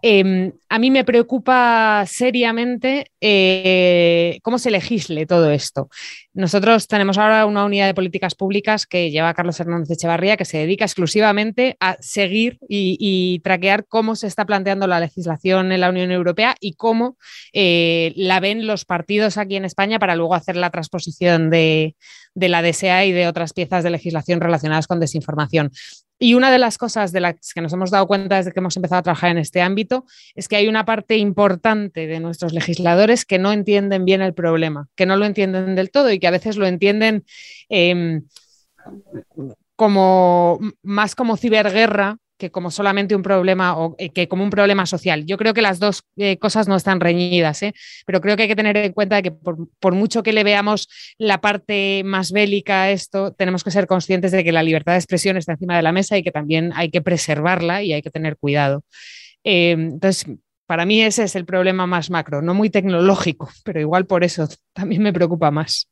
[0.00, 5.88] Em, a mí me preocupa seriamente eh, cómo se legisle todo esto.
[6.34, 10.58] Nosotros tenemos ahora una unidad de políticas públicas que lleva Carlos Hernández Echevarría, que se
[10.58, 16.12] dedica exclusivamente a seguir y, traquear cómo se está planteando la legislación en la Unión
[16.12, 17.16] Europea y cómo
[17.52, 21.96] eh, la ven los partidos aquí en España para luego hacer la transposición de,
[22.34, 25.72] de la DSA y de otras piezas de legislación relacionadas con desinformación.
[26.18, 28.76] Y una de las cosas de las que nos hemos dado cuenta desde que hemos
[28.76, 30.04] empezado a trabajar en este ámbito
[30.34, 34.88] es que hay una parte importante de nuestros legisladores que no entienden bien el problema,
[34.96, 37.24] que no lo entienden del todo y que a veces lo entienden
[37.68, 38.22] em,
[39.76, 44.86] como más como ciberguerra que como solamente un problema o eh, que como un problema
[44.86, 45.26] social.
[45.26, 47.74] Yo creo que las dos eh, cosas no están reñidas, ¿eh?
[48.06, 51.40] pero creo que hay que tener en cuenta que por, mucho que le veamos la
[51.40, 55.36] parte más bélica a esto, tenemos que ser conscientes de que la libertad de expresión
[55.36, 58.36] está encima de la mesa y que también hay que preservarla y hay que tener
[58.36, 58.84] cuidado.
[59.42, 60.26] entonces,
[60.66, 64.48] para mí ese es el problema más macro, no muy tecnológico, pero igual por eso
[64.72, 65.88] también me preocupa más.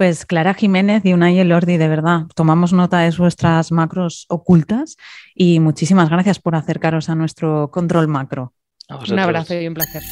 [0.00, 4.96] Pues Clara Jiménez y Unai Elordi, de verdad, tomamos nota de vuestras macros ocultas
[5.34, 8.54] y muchísimas gracias por acercaros a nuestro control macro.
[9.10, 10.02] Un abrazo y un placer.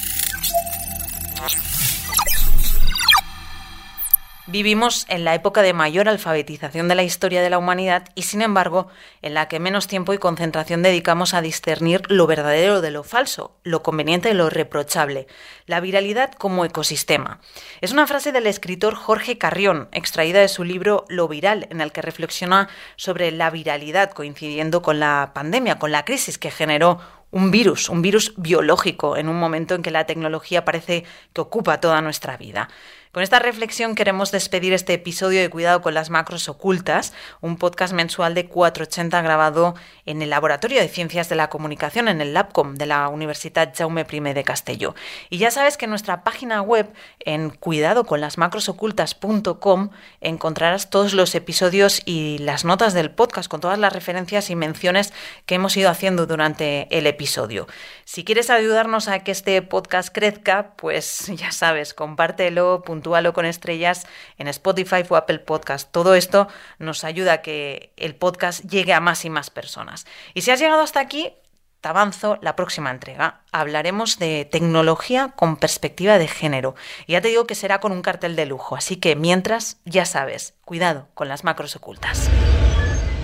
[4.50, 8.40] Vivimos en la época de mayor alfabetización de la historia de la humanidad y, sin
[8.40, 8.88] embargo,
[9.20, 13.58] en la que menos tiempo y concentración dedicamos a discernir lo verdadero de lo falso,
[13.62, 15.26] lo conveniente de lo reprochable,
[15.66, 17.42] la viralidad como ecosistema.
[17.82, 21.92] Es una frase del escritor Jorge Carrión, extraída de su libro Lo viral, en el
[21.92, 27.50] que reflexiona sobre la viralidad coincidiendo con la pandemia, con la crisis que generó un
[27.50, 32.00] virus, un virus biológico, en un momento en que la tecnología parece que ocupa toda
[32.00, 32.70] nuestra vida.
[33.18, 37.92] Con esta reflexión queremos despedir este episodio de Cuidado con las macros ocultas, un podcast
[37.92, 39.74] mensual de 480 grabado
[40.06, 44.06] en el Laboratorio de Ciencias de la Comunicación, en el LabCom de la Universidad Jaume
[44.08, 44.94] I de Castelló.
[45.30, 49.90] Y ya sabes que en nuestra página web, en cuidadoconlasmacrosocultas.com,
[50.20, 55.12] encontrarás todos los episodios y las notas del podcast con todas las referencias y menciones
[55.44, 57.66] que hemos ido haciendo durante el episodio.
[58.04, 64.06] Si quieres ayudarnos a que este podcast crezca, pues ya sabes, compártelo, puntúalo con estrellas
[64.36, 65.90] en Spotify o Apple Podcast.
[65.90, 66.48] Todo esto
[66.78, 70.06] nos ayuda a que el podcast llegue a más y más personas.
[70.34, 71.32] Y si has llegado hasta aquí,
[71.80, 73.40] te avanzo la próxima entrega.
[73.50, 76.74] Hablaremos de tecnología con perspectiva de género.
[77.06, 78.76] Y ya te digo que será con un cartel de lujo.
[78.76, 82.28] Así que mientras, ya sabes, cuidado con las macros ocultas.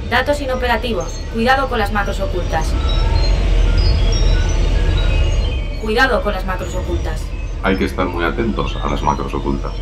[0.08, 1.12] Datos inoperativos.
[1.34, 2.72] Cuidado con las macros ocultas.
[5.82, 7.20] Cuidado con las macros ocultas
[7.64, 9.72] hay que estar muy atentos a las macros ocultas.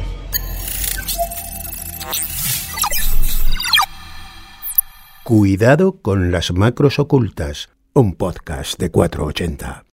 [5.25, 9.85] Cuidado con las macros ocultas, un podcast de 480.